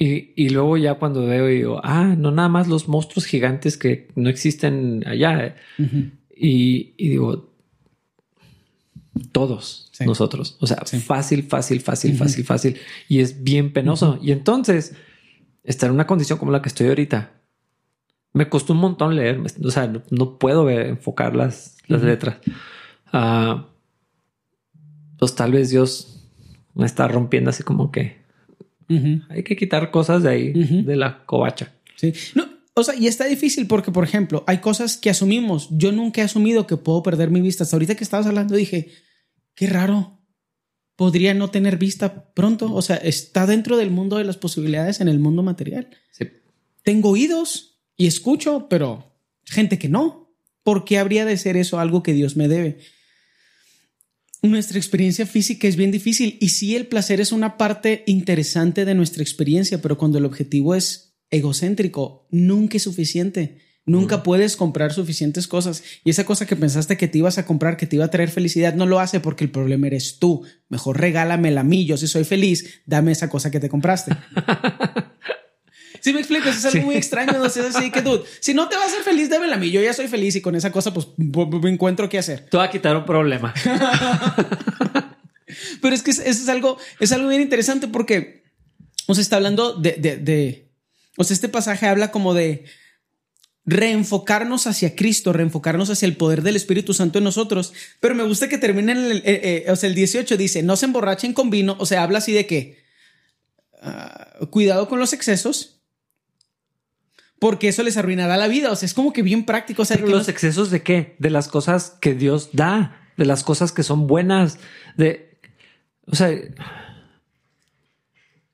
[0.00, 3.76] Y, y, luego ya cuando veo y digo, ah, no nada más los monstruos gigantes
[3.76, 5.56] que no existen allá.
[5.76, 7.52] y, y, digo,
[9.32, 10.56] todos nosotros.
[10.60, 12.78] O sea, fácil, fácil, fácil, fácil, fácil.
[13.08, 14.18] Y es bien penoso.
[14.22, 14.94] Y entonces,
[15.64, 17.32] estar en una condición como la que estoy ahorita,
[18.32, 22.36] me costó un montón leer, o sea, no, puedo enfocar las, las letras.
[23.12, 23.62] Uh,
[25.18, 26.24] pues tal vez Dios
[26.74, 28.18] me está rompiendo así como que
[29.28, 31.72] hay que quitar cosas de ahí, de la covacha.
[31.96, 32.12] Sí.
[32.34, 35.68] No, o sea, y está difícil porque, por ejemplo, hay cosas que asumimos.
[35.72, 37.64] Yo nunca he asumido que puedo perder mi vista.
[37.64, 38.92] Hasta ahorita que estabas hablando dije,
[39.54, 40.20] qué raro.
[40.94, 42.72] Podría no tener vista pronto.
[42.72, 45.88] O sea, está dentro del mundo de las posibilidades en el mundo material.
[46.12, 46.28] Sí.
[46.84, 49.12] Tengo oídos y escucho, pero
[49.44, 50.32] gente que no.
[50.62, 52.78] ¿Por qué habría de ser eso algo que Dios me debe?
[54.42, 58.94] Nuestra experiencia física es bien difícil y sí el placer es una parte interesante de
[58.94, 63.58] nuestra experiencia, pero cuando el objetivo es egocéntrico, nunca es suficiente.
[63.84, 65.82] Nunca puedes comprar suficientes cosas.
[66.04, 68.28] Y esa cosa que pensaste que te ibas a comprar, que te iba a traer
[68.28, 70.44] felicidad, no lo hace porque el problema eres tú.
[70.68, 71.86] Mejor regálamela a mí.
[71.86, 74.12] Yo si soy feliz, dame esa cosa que te compraste.
[76.00, 77.32] Si me explico, es algo muy extraño.
[77.38, 79.70] No sé, así que tú, si no te va a hacer feliz, démela a mí.
[79.70, 82.46] Yo ya soy feliz y con esa cosa, pues me encuentro qué hacer.
[82.50, 83.54] Te va a quitar un problema.
[85.80, 88.38] Pero es que eso es algo, es algo bien interesante porque
[89.08, 90.70] o sea, está hablando de, de,
[91.16, 92.66] o sea, este pasaje habla como de
[93.64, 97.72] reenfocarnos hacia Cristo, reenfocarnos hacia el poder del Espíritu Santo en nosotros.
[98.00, 100.76] Pero me gusta que termine en el, eh, eh, o sea, el 18 dice, no
[100.76, 102.84] se emborrachen con vino, o sea, habla así de que
[103.80, 105.77] ah, cuidado con los excesos,
[107.38, 108.70] porque eso les arruinará la vida.
[108.70, 109.82] O sea, es como que bien práctico.
[109.82, 111.16] O sea, los excesos de qué?
[111.18, 114.58] De las cosas que Dios da, de las cosas que son buenas,
[114.96, 115.38] de,
[116.06, 116.30] o sea,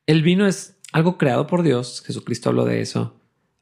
[0.06, 2.02] el vino es algo creado por Dios.
[2.06, 3.14] Jesucristo habló de eso.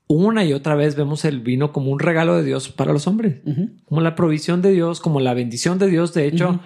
[0.09, 3.41] Una y otra vez vemos el vino como un regalo de Dios para los hombres,
[3.87, 6.13] como la provisión de Dios, como la bendición de Dios.
[6.13, 6.61] De hecho,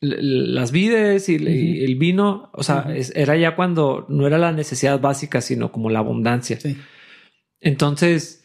[0.00, 5.42] las vides y, el vino, o sea, era ya cuando no era la necesidad básica,
[5.42, 6.58] sino como la abundancia.
[6.58, 6.78] Sí.
[7.62, 8.44] Entonces,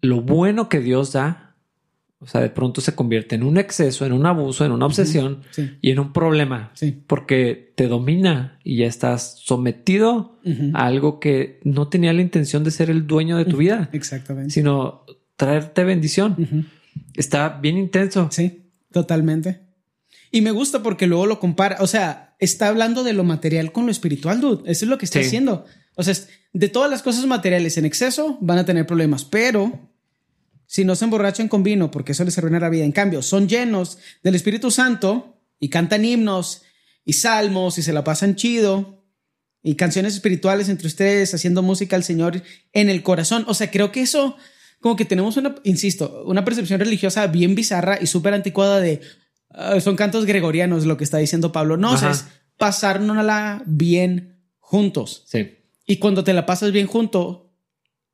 [0.00, 1.56] lo bueno que Dios da
[2.20, 5.42] O sea, de pronto se convierte en un exceso, en un abuso, en una obsesión
[5.80, 6.72] y en un problema.
[7.06, 10.40] Porque te domina y ya estás sometido
[10.74, 13.88] a algo que no tenía la intención de ser el dueño de tu vida.
[13.92, 14.50] Exactamente.
[14.50, 15.04] Sino
[15.36, 16.66] traerte bendición.
[17.14, 18.28] Está bien intenso.
[18.32, 19.60] Sí, totalmente.
[20.32, 21.76] Y me gusta porque luego lo compara.
[21.80, 24.68] O sea, está hablando de lo material con lo espiritual, dude.
[24.68, 25.66] Eso es lo que está haciendo.
[25.98, 26.14] O sea,
[26.52, 29.90] de todas las cosas materiales en exceso van a tener problemas, pero
[30.64, 32.84] si no se emborrachan con vino, porque eso les arruina la vida.
[32.84, 36.62] En cambio, son llenos del Espíritu Santo y cantan himnos
[37.04, 39.02] y salmos y se la pasan chido
[39.60, 42.42] y canciones espirituales entre ustedes, haciendo música al Señor
[42.72, 43.44] en el corazón.
[43.48, 44.36] O sea, creo que eso,
[44.78, 49.00] como que tenemos una, insisto, una percepción religiosa bien bizarra y súper anticuada de
[49.50, 51.76] ah, son cantos gregorianos, lo que está diciendo Pablo.
[51.76, 52.26] No, o sea, es
[52.56, 55.24] pasárnosla bien juntos.
[55.26, 55.57] Sí.
[55.88, 57.50] Y cuando te la pasas bien junto,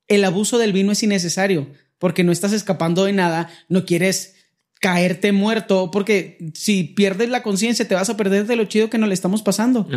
[0.07, 4.37] el abuso del vino es innecesario porque no estás escapando de nada, no quieres
[4.81, 8.99] caerte muerto, porque si pierdes la conciencia te vas a perder de lo chido que
[8.99, 9.89] nos le estamos pasando.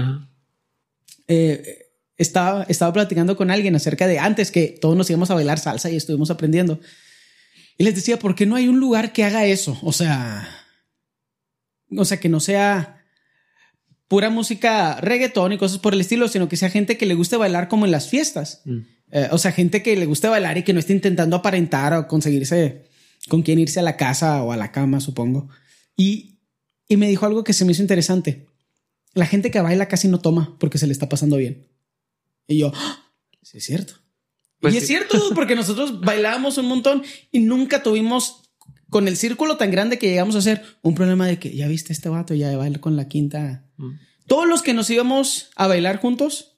[1.27, 5.59] Eh, estaba, estaba platicando con alguien acerca de antes que todos nos íbamos a bailar
[5.59, 6.79] salsa y estuvimos aprendiendo.
[7.77, 9.77] Y les decía, ¿por qué no hay un lugar que haga eso?
[9.83, 10.49] O sea,
[11.95, 12.96] o sea, que no sea
[14.07, 17.37] pura música reggaetón y cosas por el estilo, sino que sea gente que le guste
[17.37, 18.61] bailar como en las fiestas.
[18.65, 18.77] Mm.
[19.11, 22.07] Eh, o sea, gente que le gusta bailar y que no esté intentando aparentar o
[22.07, 22.85] conseguirse
[23.29, 25.49] con quién irse a la casa o a la cama, supongo.
[25.95, 26.39] Y,
[26.87, 28.45] y me dijo algo que se me hizo interesante.
[29.13, 31.67] La gente que baila casi no toma porque se le está pasando bien.
[32.47, 33.11] Y yo, ¡Ah!
[33.41, 33.93] sí es cierto.
[34.59, 38.43] Pues y es cierto, porque nosotros bailábamos un montón y nunca tuvimos
[38.89, 41.93] con el círculo tan grande que llegamos a hacer un problema de que ya viste
[41.93, 43.66] este vato, ya baila con la quinta.
[43.77, 43.91] Mm.
[44.27, 46.57] Todos los que nos íbamos a bailar juntos,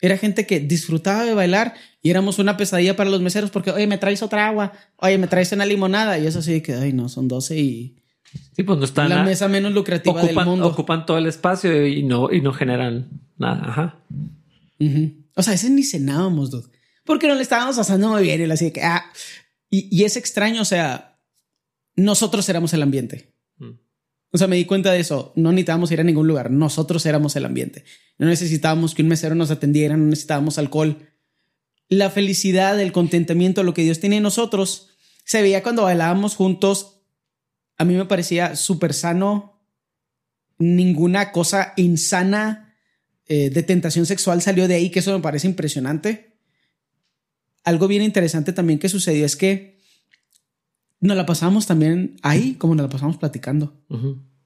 [0.00, 3.86] era gente que disfrutaba de bailar y éramos una pesadilla para los meseros porque, oye,
[3.86, 6.18] me traes otra agua, oye, me traes una limonada.
[6.18, 7.96] Y eso sí que, ay, no, son 12 y.
[8.54, 9.08] Sí, pues no están.
[9.08, 10.66] La mesa menos lucrativa del mundo.
[10.66, 13.62] Ocupan todo el espacio y no, y no generan nada.
[13.66, 14.04] Ajá.
[15.36, 16.68] O sea, ese ni cenábamos, dude.
[17.04, 18.46] Porque no le estábamos pasando muy bien.
[18.46, 19.04] Y así que, ah.
[19.70, 21.18] Y, y es extraño, o sea,
[21.96, 23.33] nosotros éramos el ambiente.
[24.34, 25.32] O sea, me di cuenta de eso.
[25.36, 26.50] No necesitábamos ir a ningún lugar.
[26.50, 27.84] Nosotros éramos el ambiente.
[28.18, 31.08] No necesitábamos que un mesero nos atendiera, no necesitábamos alcohol.
[31.88, 34.88] La felicidad, el contentamiento, lo que Dios tiene en nosotros,
[35.24, 37.02] se veía cuando bailábamos juntos.
[37.76, 39.64] A mí me parecía súper sano.
[40.58, 42.74] Ninguna cosa insana
[43.26, 46.40] eh, de tentación sexual salió de ahí, que eso me parece impresionante.
[47.62, 49.73] Algo bien interesante también que sucedió es que
[51.04, 53.74] nos la pasamos también ahí, como nos la pasamos platicando.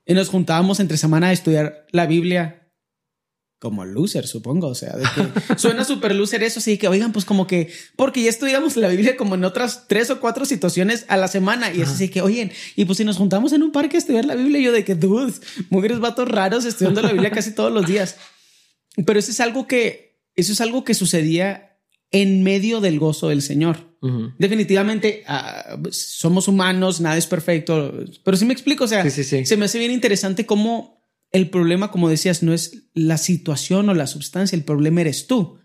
[0.04, 2.58] Y nos juntábamos entre semana a estudiar la Biblia
[3.58, 4.68] como loser, supongo.
[4.68, 6.60] O sea, de que suena súper loser eso.
[6.60, 10.10] Sí, que oigan, pues como que, porque ya estudiamos la Biblia como en otras tres
[10.10, 11.72] o cuatro situaciones a la semana.
[11.72, 14.24] Y eso sí que, oigan, y pues si nos juntamos en un parque a estudiar
[14.24, 15.40] la Biblia, yo de que, dudes,
[15.70, 18.16] mujeres vatos raros estudiando la Biblia casi todos los días.
[19.04, 21.80] Pero eso es algo que, eso es algo que sucedía
[22.10, 23.87] en medio del gozo del Señor.
[24.38, 27.92] Definitivamente ah, somos humanos, nada es perfecto,
[28.24, 30.98] pero si me explico, o sea, se me hace bien interesante cómo
[31.32, 35.58] el problema, como decías, no es la situación o la sustancia, el problema eres tú.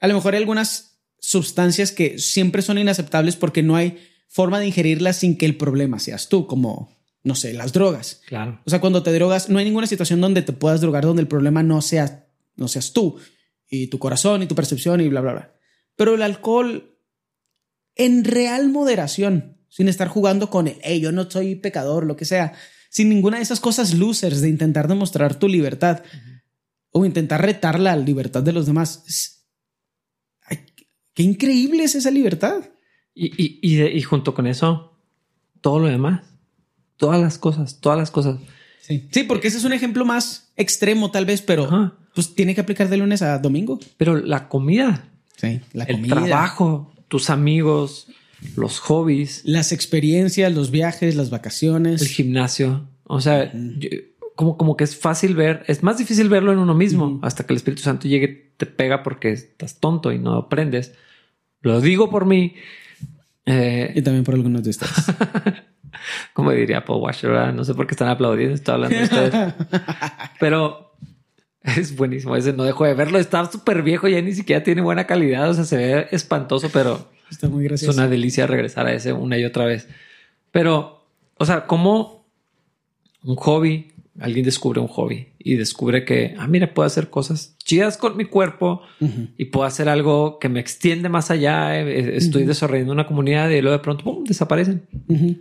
[0.00, 4.66] A lo mejor hay algunas sustancias que siempre son inaceptables porque no hay forma de
[4.66, 8.22] ingerirlas sin que el problema seas tú, como, no sé, las drogas.
[8.26, 8.60] Claro.
[8.64, 11.28] O sea, cuando te drogas, no hay ninguna situación donde te puedas drogar donde el
[11.28, 12.26] problema no, sea,
[12.56, 13.18] no seas tú
[13.68, 15.54] y tu corazón y tu percepción y bla, bla, bla.
[15.96, 16.93] Pero el alcohol
[17.96, 22.24] en real moderación, sin estar jugando con el, hey, yo no soy pecador, lo que
[22.24, 22.54] sea,
[22.90, 26.02] sin ninguna de esas cosas losers de intentar demostrar tu libertad
[26.90, 29.42] o intentar retar la libertad de los demás.
[31.12, 32.62] qué increíble es esa libertad.
[33.16, 34.96] Y, y, junto con eso,
[35.60, 36.22] todo lo demás,
[36.96, 38.38] todas las cosas, todas las cosas.
[38.80, 42.60] Sí, sí porque ese es un ejemplo más extremo tal vez, pero pues tiene que
[42.60, 43.80] aplicar de lunes a domingo.
[43.96, 48.08] Pero la comida, sí, la el trabajo, tus amigos,
[48.56, 49.42] los hobbies.
[49.44, 52.02] Las experiencias, los viajes, las vacaciones.
[52.02, 52.88] El gimnasio.
[53.04, 53.52] O sea,
[54.34, 57.52] como, como que es fácil ver, es más difícil verlo en uno mismo hasta que
[57.52, 60.92] el Espíritu Santo llegue, te pega porque estás tonto y no aprendes.
[61.60, 62.56] Lo digo por mí.
[63.46, 65.12] Eh, y también por algunos de ustedes.
[66.32, 69.54] como diría Paul Washer, no sé por qué están aplaudiendo, estoy hablando de ustedes.
[70.40, 70.93] Pero
[71.76, 72.36] Es buenísimo.
[72.36, 73.18] Ese no dejo de verlo.
[73.18, 75.48] Está súper viejo, ya ni siquiera tiene buena calidad.
[75.50, 77.90] O sea, se ve espantoso, pero está muy gracioso.
[77.90, 79.88] Es una delicia regresar a ese una y otra vez.
[80.52, 81.06] Pero,
[81.36, 82.26] o sea, como
[83.22, 87.96] un hobby, alguien descubre un hobby y descubre que, ah, mira, puedo hacer cosas chidas
[87.96, 88.82] con mi cuerpo
[89.38, 91.80] y puedo hacer algo que me extiende más allá.
[91.80, 94.82] Eh, eh, estoy desarrollando una comunidad y luego de pronto, ¡pum!, desaparecen.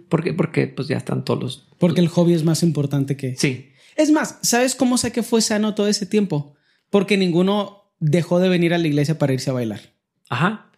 [0.07, 0.33] ¿Por qué?
[0.33, 1.67] Porque pues ya están todos los...
[1.79, 3.35] Porque el hobby es más importante que...
[3.35, 3.72] Sí.
[3.95, 6.55] Es más, ¿sabes cómo sé que fue sano todo ese tiempo?
[6.89, 9.81] Porque ninguno dejó de venir a la iglesia para irse a bailar.
[10.29, 10.71] Ajá.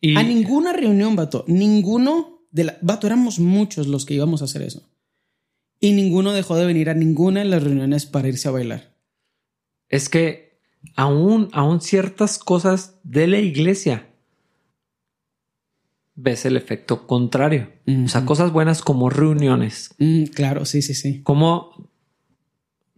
[0.00, 0.16] Y...
[0.16, 1.44] A ninguna reunión, vato.
[1.48, 2.78] Ninguno de la...
[2.80, 4.88] Vato, éramos muchos los que íbamos a hacer eso.
[5.80, 8.96] Y ninguno dejó de venir a ninguna de las reuniones para irse a bailar.
[9.88, 10.60] Es que
[10.96, 14.08] aún, aún ciertas cosas de la iglesia
[16.20, 17.72] ves el efecto contrario.
[18.04, 19.94] O sea, cosas buenas como reuniones.
[19.98, 21.22] Mm, claro, sí, sí, sí.
[21.22, 21.87] Como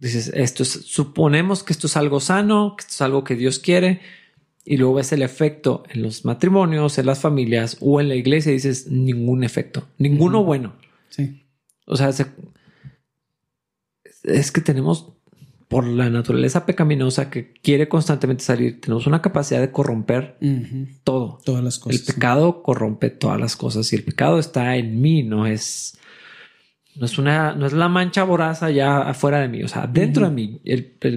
[0.01, 3.59] dices, esto es, suponemos que esto es algo sano, que esto es algo que Dios
[3.59, 4.01] quiere,
[4.65, 8.51] y luego ves el efecto en los matrimonios, en las familias o en la iglesia
[8.51, 10.75] y dices, ningún efecto, ninguno bueno.
[11.09, 11.45] Sí.
[11.85, 12.09] O sea,
[14.23, 15.13] es que tenemos
[15.67, 20.37] por la naturaleza pecaminosa que quiere constantemente salir, tenemos una capacidad de corromper
[21.05, 21.39] todo.
[21.45, 22.01] Todas las cosas.
[22.01, 25.97] El pecado corrompe todas las cosas y el pecado está en mí, no es,
[26.95, 29.63] no es una, no es la mancha voraz allá afuera de mí.
[29.63, 30.61] O sea, dentro de mí,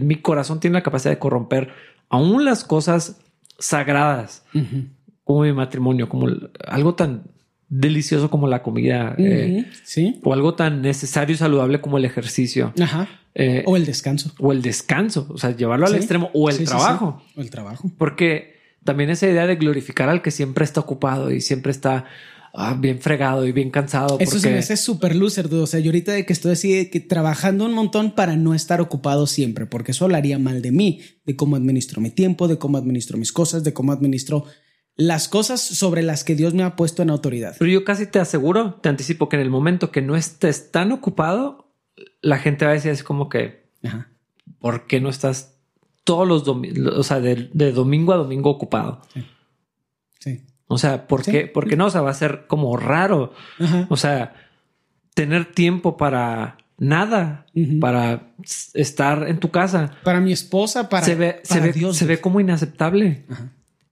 [0.02, 1.70] mi corazón tiene la capacidad de corromper
[2.08, 3.20] aún las cosas
[3.58, 4.44] sagradas,
[5.24, 6.28] como mi matrimonio, como
[6.66, 7.24] algo tan
[7.68, 12.72] delicioso como la comida, eh, sí, o algo tan necesario y saludable como el ejercicio,
[12.80, 13.08] Ajá.
[13.34, 17.22] Eh, o el descanso, o el descanso, o sea, llevarlo al extremo, o el trabajo,
[17.36, 18.54] o el trabajo, porque
[18.84, 22.04] también esa idea de glorificar al que siempre está ocupado y siempre está
[22.54, 24.16] ah, bien fregado y bien cansado.
[24.20, 25.62] Eso se me hace súper loser, dude.
[25.62, 28.80] O sea, yo ahorita de que estoy así que trabajando un montón para no estar
[28.80, 32.78] ocupado siempre, porque eso hablaría mal de mí, de cómo administro mi tiempo, de cómo
[32.78, 34.44] administro mis cosas, de cómo administro
[34.96, 37.56] las cosas sobre las que Dios me ha puesto en autoridad.
[37.58, 40.92] Pero yo casi te aseguro, te anticipo que en el momento que no estés tan
[40.92, 41.74] ocupado,
[42.22, 43.70] la gente va a decir así como que,
[44.60, 45.58] ¿por qué no estás
[46.04, 49.02] todos los domingos, o sea, de, domingo a domingo ocupado?
[49.12, 49.24] Sí.
[50.66, 51.46] O sea, ¿por qué?
[51.46, 53.32] Porque no, o sea, va a ser como raro.
[53.88, 54.34] O sea,
[55.14, 57.46] tener tiempo para nada,
[57.80, 58.34] para
[58.74, 59.96] estar en tu casa.
[60.02, 63.24] Para mi esposa, para, se ve, se ve, Se ve como inaceptable.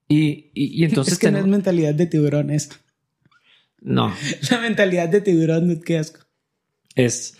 [0.08, 0.50] Y,
[0.84, 1.14] entonces.
[1.14, 2.74] Es que no es mentalidad de tiburón eso.
[3.80, 4.14] No.
[4.50, 6.20] La mentalidad de tiburón, qué asco.
[6.94, 7.36] Es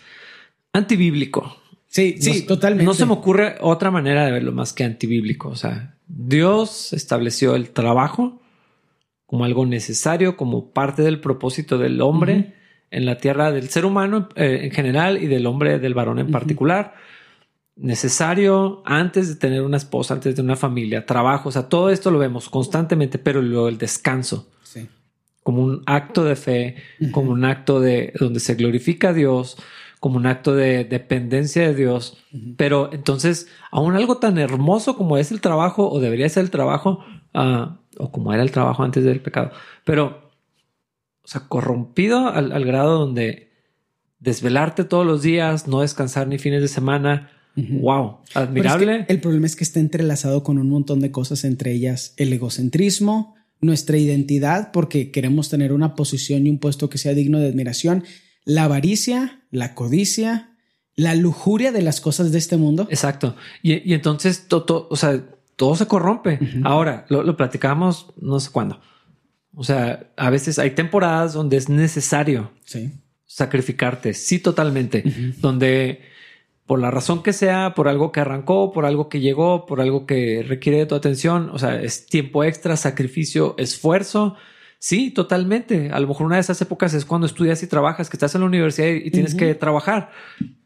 [0.73, 1.57] antibíblico.
[1.87, 2.85] Sí, sí, totalmente.
[2.85, 5.49] No se me ocurre otra manera de verlo más que antibíblico.
[5.49, 8.41] O sea, Dios estableció el trabajo
[9.33, 12.53] como algo necesario, como parte del propósito del hombre
[12.91, 16.29] en la tierra, del ser humano eh, en general y del hombre, del varón en
[16.29, 16.93] particular.
[17.75, 22.11] Necesario antes de tener una esposa, antes de una familia, trabajo, o sea, todo esto
[22.11, 24.51] lo vemos constantemente, pero luego el descanso,
[25.41, 26.75] como un acto de fe,
[27.11, 29.57] como un acto de donde se glorifica a Dios,
[29.99, 32.23] como un acto de dependencia de Dios,
[32.55, 37.03] pero entonces, aún algo tan hermoso como es el trabajo, o debería ser el trabajo,
[37.33, 39.51] ah, o como era el trabajo antes del pecado,
[39.85, 40.31] pero,
[41.23, 43.51] o sea, corrompido al grado donde
[44.19, 49.05] desvelarte todos los días, no descansar ni fines de semana, Wow, admirable.
[49.07, 53.35] el problema es que está entrelazado con un montón de cosas, entre ellas el egocentrismo,
[53.61, 58.03] nuestra identidad, porque queremos tener una posición y un puesto que sea digno de admiración,
[58.43, 60.55] la avaricia, la codicia,
[60.95, 62.87] la lujuria de las cosas de este mundo.
[62.89, 63.35] Exacto.
[63.61, 65.23] Y, entonces todo, o sea,
[65.63, 66.39] todo se corrompe.
[66.65, 68.81] Ahora lo, lo platicamos no sé cuándo.
[69.55, 72.51] O sea, a veces hay temporadas donde es necesario
[73.25, 74.13] sacrificarte.
[74.13, 75.05] Sí, totalmente.
[75.37, 76.01] Donde
[76.65, 80.05] por la razón que sea, por algo que arrancó, por algo que llegó, por algo
[80.05, 84.35] que requiere de tu atención, o sea, es tiempo extra, sacrificio, esfuerzo.
[84.83, 85.91] Sí, totalmente.
[85.93, 88.41] A lo mejor una de esas épocas es cuando estudias y trabajas, que estás en
[88.41, 90.11] la universidad y tienes que trabajar.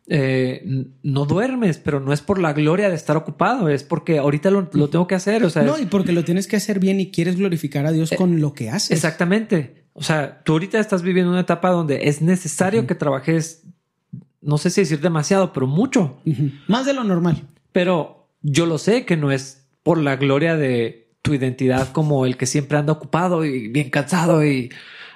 [0.07, 4.49] Eh, no duermes, pero no es por la gloria de estar ocupado, es porque ahorita
[4.49, 5.43] lo, tengo que hacer.
[5.43, 8.11] O sea, no, y porque lo tienes que hacer bien y quieres glorificar a Dios
[8.11, 8.89] eh, con lo que haces.
[8.89, 9.85] Exactamente.
[9.93, 13.67] O sea, tú ahorita estás viviendo una etapa donde es necesario que trabajes
[14.41, 16.21] no sé si decir demasiado, pero mucho.
[16.67, 17.43] Más de lo normal.
[17.71, 22.37] Pero yo lo sé que no es por la gloria de tu identidad como el
[22.37, 24.69] que siempre anda ocupado y bien cansado y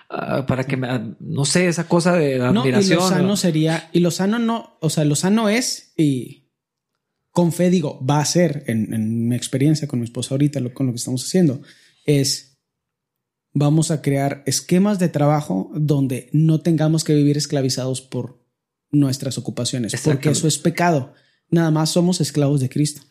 [0.09, 2.99] ah, para que me, no sé, esa cosa de admiración.
[2.99, 6.49] No, y lo sano sería, y lo sano no, o sea, lo sano es y
[7.32, 10.91] con fe digo, va a ser en, mi experiencia con mi esposa ahorita, con lo
[10.91, 11.62] que estamos haciendo,
[12.05, 12.59] es
[13.53, 18.43] vamos a crear esquemas de trabajo donde no tengamos que vivir esclavizados por
[18.91, 21.14] nuestras ocupaciones, porque eso es pecado.
[21.49, 23.01] Nada más somos esclavos de Cristo.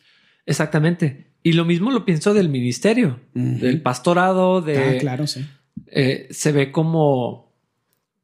[0.46, 1.29] Exactamente.
[1.42, 4.78] Y lo mismo lo pienso del ministerio, del pastorado, de...
[4.78, 5.46] Ah, claro, sí.
[5.86, 7.52] Eh, se ve como,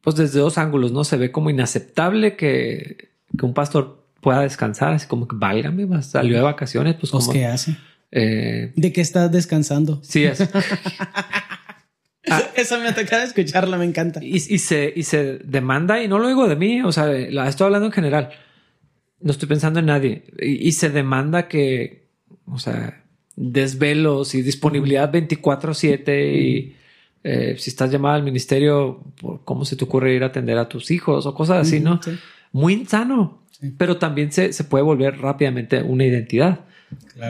[0.03, 1.03] pues desde dos ángulos, ¿no?
[1.05, 6.37] Se ve como inaceptable que, que un pastor pueda descansar, así como que válgame, salió
[6.37, 7.77] de vacaciones, pues, pues ¿qué hace?
[8.11, 10.01] Eh, ¿De qué estás descansando?
[10.03, 10.49] Sí, es.
[12.29, 12.43] Ah.
[12.57, 14.19] Eso me toca escucharla, me encanta.
[14.21, 17.67] Y, se, y se demanda, y no lo digo de mí, o sea, la estoy
[17.67, 18.31] hablando en general.
[19.21, 20.25] No estoy pensando en nadie.
[20.41, 22.09] Y, se demanda que,
[22.47, 23.05] o sea,
[23.37, 26.77] desvelos y disponibilidad 24-7 y
[27.23, 29.03] eh, si estás llamada al ministerio,
[29.45, 32.01] ¿cómo se te ocurre ir a atender a tus hijos o cosas así, no?
[32.53, 33.43] Muy insano.
[33.79, 36.61] Pero también se, se, puede volver rápidamente una identidad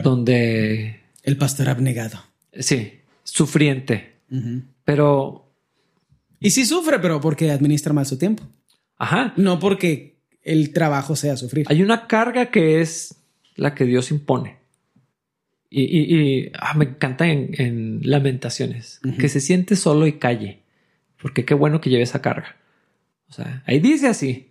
[0.03, 1.01] donde...
[1.23, 2.23] El pastor abnegado.
[2.53, 4.17] Sí, sufriente.
[4.85, 5.49] Pero...
[6.39, 8.43] Y sí sufre, pero porque administra mal su tiempo.
[8.97, 9.33] Ajá.
[9.35, 11.65] No porque el trabajo sea sufrir.
[11.69, 13.15] Hay una carga que es
[13.55, 14.57] la que Dios impone.
[15.69, 20.59] Y, ah, me encanta en, lamentaciones, que se siente solo y calle,
[21.21, 22.55] porque qué bueno que lleve esa carga.
[23.29, 24.47] O sea, ahí dice así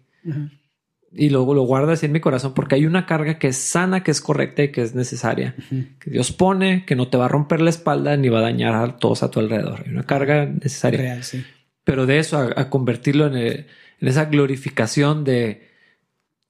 [1.16, 4.02] y luego lo guardo así en mi corazón porque hay una carga que es sana,
[4.02, 5.54] que es correcta y que es necesaria,
[5.98, 8.74] que Dios pone, que no te va a romper la espalda ni va a dañar
[8.74, 9.82] a todos a tu alrededor.
[9.84, 11.00] Hay una carga necesaria.
[11.00, 11.44] Real, sí.
[11.84, 13.66] Pero de eso a, convertirlo en,
[14.00, 15.68] esa glorificación de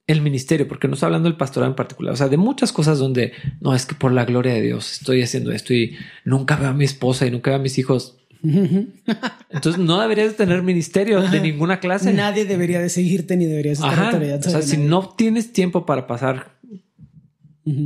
[0.07, 2.97] el ministerio, porque no estoy hablando del pastorado en particular, o sea, de muchas cosas
[2.97, 6.69] donde no es que por la gloria de Dios estoy haciendo esto y nunca veo
[6.69, 8.17] a mi esposa y nunca veo a mis hijos.
[8.41, 12.13] Entonces no deberías tener ministerio de ninguna clase.
[12.13, 14.39] Nadie debería de seguirte ni deberías estar autoridad.
[14.45, 16.57] O sea, si no tienes tiempo para pasar,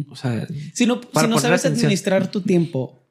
[0.09, 3.01] o sea, si no, si no sabes administrar tu tiempo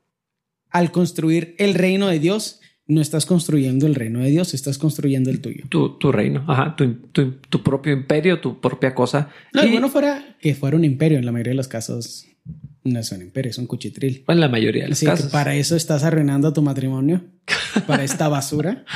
[0.68, 2.59] al construir el reino de Dios,
[2.91, 5.64] no estás construyendo el reino de Dios, estás construyendo el tuyo.
[5.68, 9.28] Tu, tu reino, ajá, tu, tu, tu, propio imperio, tu propia cosa.
[9.55, 12.26] No, y bueno fuera que fuera un imperio en la mayoría de los casos.
[12.82, 14.24] No es un imperio, es un cuchitril.
[14.26, 15.30] En la mayoría de los casos.
[15.30, 17.22] para eso estás arruinando tu matrimonio.
[17.86, 18.84] Para esta basura.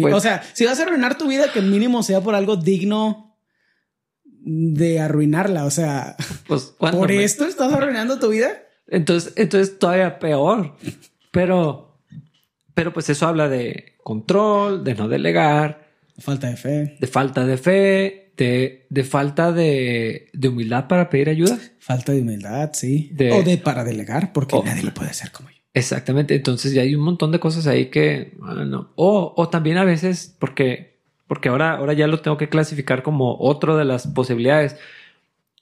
[0.00, 3.38] Pues o sea, si vas a arruinar tu vida, que mínimo sea por algo digno
[4.24, 5.64] de arruinarla.
[5.64, 6.16] O sea,
[6.48, 8.48] pues, ¿por esto estás arruinando tu vida?
[8.88, 10.76] Entonces, entonces todavía peor.
[11.30, 11.83] Pero,
[12.74, 15.88] pero pues eso habla de control, de no delegar.
[16.18, 16.96] Falta de fe.
[17.00, 21.58] De falta de fe de, falta de, humildad para pedir ayuda.
[21.78, 23.14] Falta de humildad, sí.
[23.32, 25.56] o de para delegar, porque nadie lo puede hacer como yo.
[25.72, 26.34] Exactamente.
[26.34, 28.92] Entonces ya hay un montón de cosas ahí que ah, no.
[28.96, 33.36] O, o también a veces, porque, porque ahora, ahora ya lo tengo que clasificar como
[33.38, 34.76] otro de las posibilidades.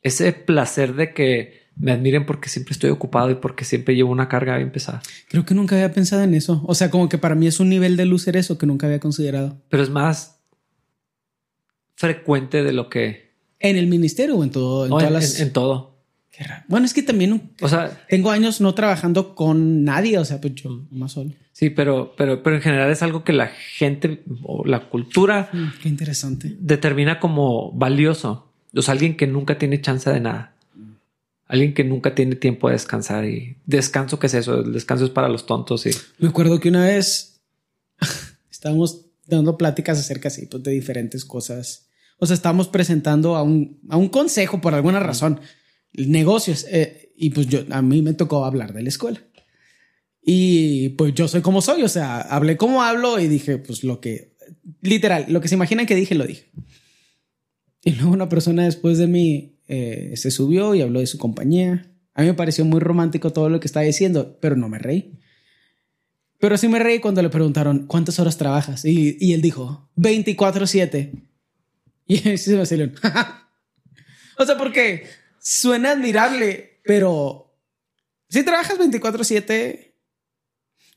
[0.03, 4.29] Ese placer de que me admiren porque siempre estoy ocupado y porque siempre llevo una
[4.29, 5.03] carga bien pesada.
[5.29, 6.63] Creo que nunca había pensado en eso.
[6.67, 9.01] O sea, como que para mí es un nivel de luz eso que nunca había
[9.01, 9.61] considerado.
[9.69, 10.43] Pero es más,
[12.03, 13.33] frecuente de lo que...
[13.61, 14.87] ¿En el ministerio o en todo?
[14.87, 16.01] En, todo.
[16.31, 16.65] Qué raro.
[16.67, 17.53] Bueno, es que también...
[17.61, 18.05] O sea...
[18.09, 21.31] Tengo años no trabajando con nadie, o sea, pues yo más solo.
[21.53, 25.49] Sí, pero, pero, pero en general es algo que la gente o la cultura...
[25.53, 26.57] Mm, qué interesante.
[26.59, 28.53] Determina como valioso.
[28.75, 30.52] O sea, alguien que nunca tiene chance de nada.
[31.47, 34.61] Alguien que nunca tiene tiempo de descansar y descanso, ¿qué es eso?
[34.61, 35.91] El descanso es para los tontos y...
[36.19, 37.43] Me acuerdo que una vez
[38.51, 41.89] estábamos dando pláticas acerca así, pues, de diferentes cosas
[42.23, 45.41] o sea, estamos presentando a un, a un consejo por alguna razón,
[45.93, 46.65] negocios.
[46.71, 49.21] Eh, y pues yo, a mí me tocó hablar de la escuela.
[50.25, 54.01] Y pues yo soy como soy, o sea, hablé como hablo y dije, pues lo
[54.01, 54.37] que,
[54.83, 56.49] literal, lo que se imaginan que dije, lo dije.
[57.83, 61.91] Y luego una persona después de mí eh, se subió y habló de su compañía.
[62.13, 65.19] A mí me pareció muy romántico todo lo que estaba diciendo, pero no me reí.
[66.39, 68.85] Pero sí me reí cuando le preguntaron, ¿cuántas horas trabajas?
[68.85, 71.27] Y, y él dijo, 24/7.
[72.07, 72.93] Y se me salió.
[74.39, 75.07] o sea, porque
[75.39, 77.57] suena admirable, pero
[78.29, 79.95] si trabajas 24/7,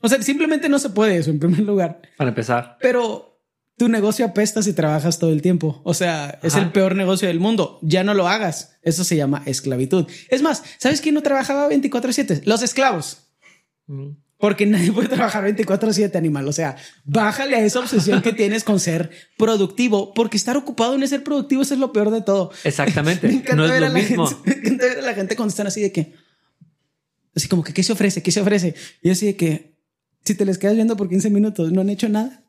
[0.02, 2.02] o sea, simplemente no se puede eso en primer lugar.
[2.18, 2.76] Para empezar.
[2.82, 3.35] Pero
[3.76, 5.80] tu negocio apesta si trabajas todo el tiempo.
[5.84, 7.78] O sea, es el peor negocio del mundo.
[7.82, 8.76] Ya no lo hagas.
[8.82, 10.06] Eso se llama esclavitud.
[10.28, 12.42] Es más, ¿sabes quién no trabajaba 24/7?
[12.44, 13.18] Los esclavos.
[13.86, 14.12] Mm.
[14.38, 16.48] Porque nadie puede trabajar 24/7 animal.
[16.48, 21.06] O sea, bájale a esa obsesión que tienes con ser productivo, porque estar ocupado en
[21.06, 22.52] ser productivo es lo peor de todo.
[22.64, 23.42] Exactamente.
[23.54, 24.26] no es lo mismo.
[24.26, 26.14] Gente, me encanta ver a la gente cuando están así de que,
[27.34, 28.22] así como que, ¿qué se ofrece?
[28.22, 28.74] ¿Qué se ofrece?
[29.02, 29.76] Y así de que,
[30.24, 32.45] si te les quedas viendo por 15 minutos, no han hecho nada.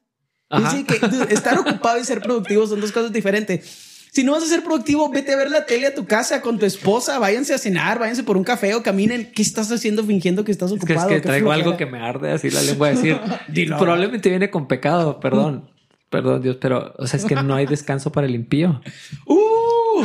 [0.50, 1.00] Y así que
[1.34, 3.86] estar ocupado y ser productivo son dos cosas diferentes.
[4.12, 6.58] Si no vas a ser productivo, vete a ver la tele a tu casa con
[6.58, 9.32] tu esposa, váyanse a cenar, váyanse por un café o caminen.
[9.34, 11.10] ¿Qué estás haciendo fingiendo que estás ocupado?
[11.10, 13.20] Es que, traigo algo que me arde así la lengua a decir.
[13.78, 15.70] Probablemente viene con pecado, perdón.
[16.10, 18.82] Perdón, Dios, pero o sea, es que no hay descanso para el impío.
[19.26, 20.04] Uh,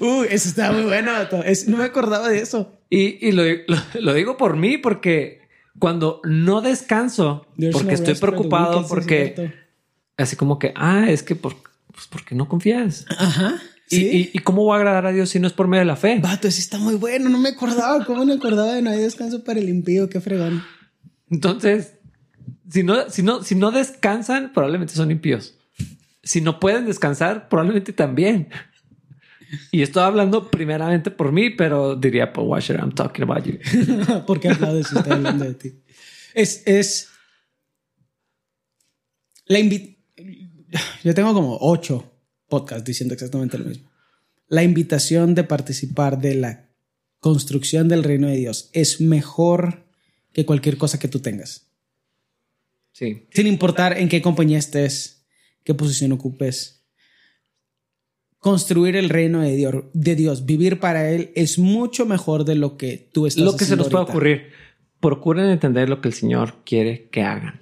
[0.00, 1.10] uh eso está muy bueno.
[1.66, 2.72] no me acordaba de eso.
[2.88, 5.41] Y, lo, digo por mí, porque
[5.78, 9.52] cuando no descanso, porque estoy preocupado, porque
[10.16, 11.56] así como que, ah, es que por,
[11.92, 13.06] pues porque no confías.
[13.16, 13.60] Ajá.
[13.90, 15.96] ¿Y, y, cómo va a agradar a Dios si no es por medio de la
[15.96, 16.18] fe?
[16.22, 17.28] Vato, sí está muy bueno.
[17.28, 18.02] No me acordaba.
[18.06, 20.08] ¿Cómo me acordaba de no hay descanso para el impío?
[20.08, 20.64] Qué fregón.
[21.30, 21.98] Entonces,
[22.70, 25.58] si no, si no, si no descansan, probablemente son impíos.
[26.22, 28.48] Si no pueden descansar, probablemente también.
[29.70, 33.58] Y estoy hablando primeramente por mí, pero diría por Washer, I'm talking about you.
[34.26, 35.72] Porque aplaudes si estoy hablando de ti.
[36.34, 37.08] Es, es
[39.46, 39.92] la invitación.
[41.04, 42.12] Yo tengo como ocho
[42.48, 43.90] podcasts diciendo exactamente lo mismo.
[44.48, 46.68] La invitación de participar de la
[47.18, 49.86] construcción del reino de Dios es mejor
[50.32, 51.68] que cualquier cosa que tú tengas.
[52.92, 53.26] Sí.
[53.32, 55.24] Sin importar en qué compañía estés,
[55.64, 56.81] qué posición ocupes.
[58.42, 62.76] Construir el reino de Dios, de Dios, vivir para Él es mucho mejor de lo
[62.76, 64.48] que tú estás Lo que se nos puede ocurrir.
[64.98, 67.60] Procuren entender lo que el Señor quiere que hagan.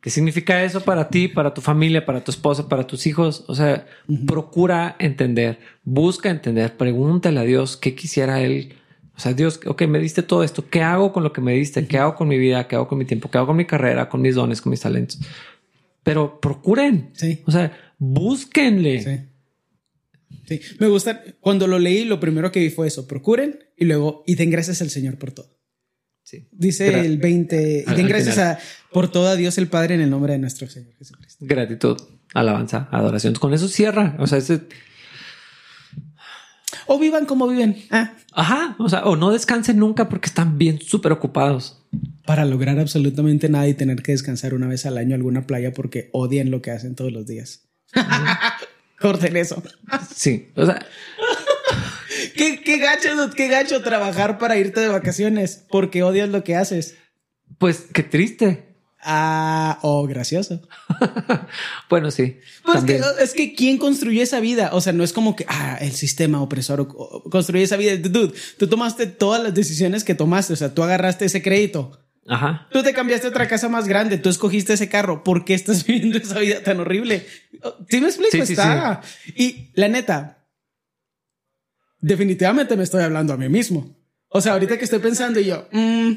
[0.00, 3.44] ¿Qué significa eso para ti, para tu familia, para tu esposa, para tus hijos?
[3.46, 3.86] O sea,
[4.26, 8.74] procura entender, busca entender, pregúntale a Dios qué quisiera Él.
[9.14, 10.68] O sea, Dios, ok, me diste todo esto.
[10.68, 11.86] ¿Qué hago con lo que me diste?
[11.86, 12.66] ¿Qué hago con mi vida?
[12.66, 13.30] ¿Qué hago con mi tiempo?
[13.30, 14.08] ¿Qué hago con mi carrera?
[14.08, 14.60] ¿Con mis dones?
[14.60, 15.20] ¿Con mis talentos?
[16.02, 17.10] Pero procuren.
[17.12, 17.42] Sí.
[17.46, 19.02] O sea, búsquenle.
[19.02, 19.29] Sí.
[20.46, 20.60] Sí.
[20.78, 21.22] Me gusta.
[21.40, 23.06] Cuando lo leí, lo primero que vi fue eso.
[23.06, 25.60] Procuren y luego, y den gracias al Señor por todo.
[26.52, 28.58] Dice el 20, y den gracias a,
[28.92, 31.44] por todo a Dios el Padre en el nombre de nuestro Señor Jesucristo.
[31.46, 31.96] Gratitud,
[32.34, 33.34] alabanza, adoración.
[33.34, 34.16] Con eso cierra.
[34.18, 34.60] O sea, ese...
[36.86, 37.76] O vivan como viven.
[37.90, 38.14] Ah.
[38.32, 38.76] Ajá.
[38.78, 41.82] O sea, o no descansen nunca porque están bien súper ocupados.
[42.24, 46.10] Para lograr absolutamente nada y tener que descansar una vez al año alguna playa porque
[46.12, 47.68] odian lo que hacen todos los días.
[49.00, 49.62] Corten eso.
[50.14, 50.52] Sí.
[50.56, 50.84] O sea,
[52.36, 56.96] ¿Qué, qué gacho, qué gacho trabajar para irte de vacaciones porque odias lo que haces.
[57.58, 58.66] Pues qué triste.
[59.02, 60.60] Ah, oh, gracioso.
[61.88, 62.38] bueno, sí.
[62.64, 64.70] Pues que, es que quién construyó esa vida.
[64.72, 66.86] O sea, no es como que ah, el sistema opresor
[67.30, 67.96] construyó esa vida.
[67.96, 70.52] Dude, tú tomaste todas las decisiones que tomaste.
[70.52, 71.98] O sea, tú agarraste ese crédito.
[72.26, 72.68] Ajá.
[72.70, 74.18] Tú te cambiaste a otra casa más grande.
[74.18, 75.24] Tú escogiste ese carro.
[75.24, 77.26] ¿Por qué estás viviendo esa vida tan horrible?
[77.88, 78.42] ¿Sí me explico?
[78.42, 79.00] Está.
[79.34, 80.46] Y la neta,
[82.00, 83.96] definitivamente me estoy hablando a mí mismo.
[84.28, 86.12] O sea, ahorita que estoy pensando y yo, mm,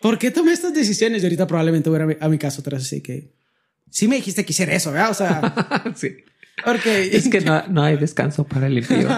[0.00, 1.22] ¿por qué tomé estas decisiones?
[1.22, 3.34] Y ahorita probablemente voy a mi, casa otra vez, así que
[3.90, 5.10] sí me dijiste que hiciera eso, ¿verdad?
[5.10, 6.16] O sea, sí.
[6.64, 9.08] Porque es que no, hay descanso para el impío.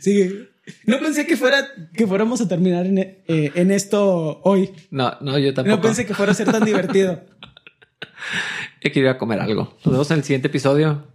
[0.00, 0.48] sí.
[0.86, 4.70] No pensé que fuera que fuéramos a terminar en, eh, en, esto hoy.
[4.90, 5.76] No, no, yo tampoco.
[5.76, 7.22] No pensé que fuera a ser tan divertido.
[8.80, 9.76] He querido comer algo.
[9.84, 11.06] Nos vemos en el siguiente episodio.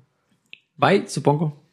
[0.76, 1.67] Bye, supongo.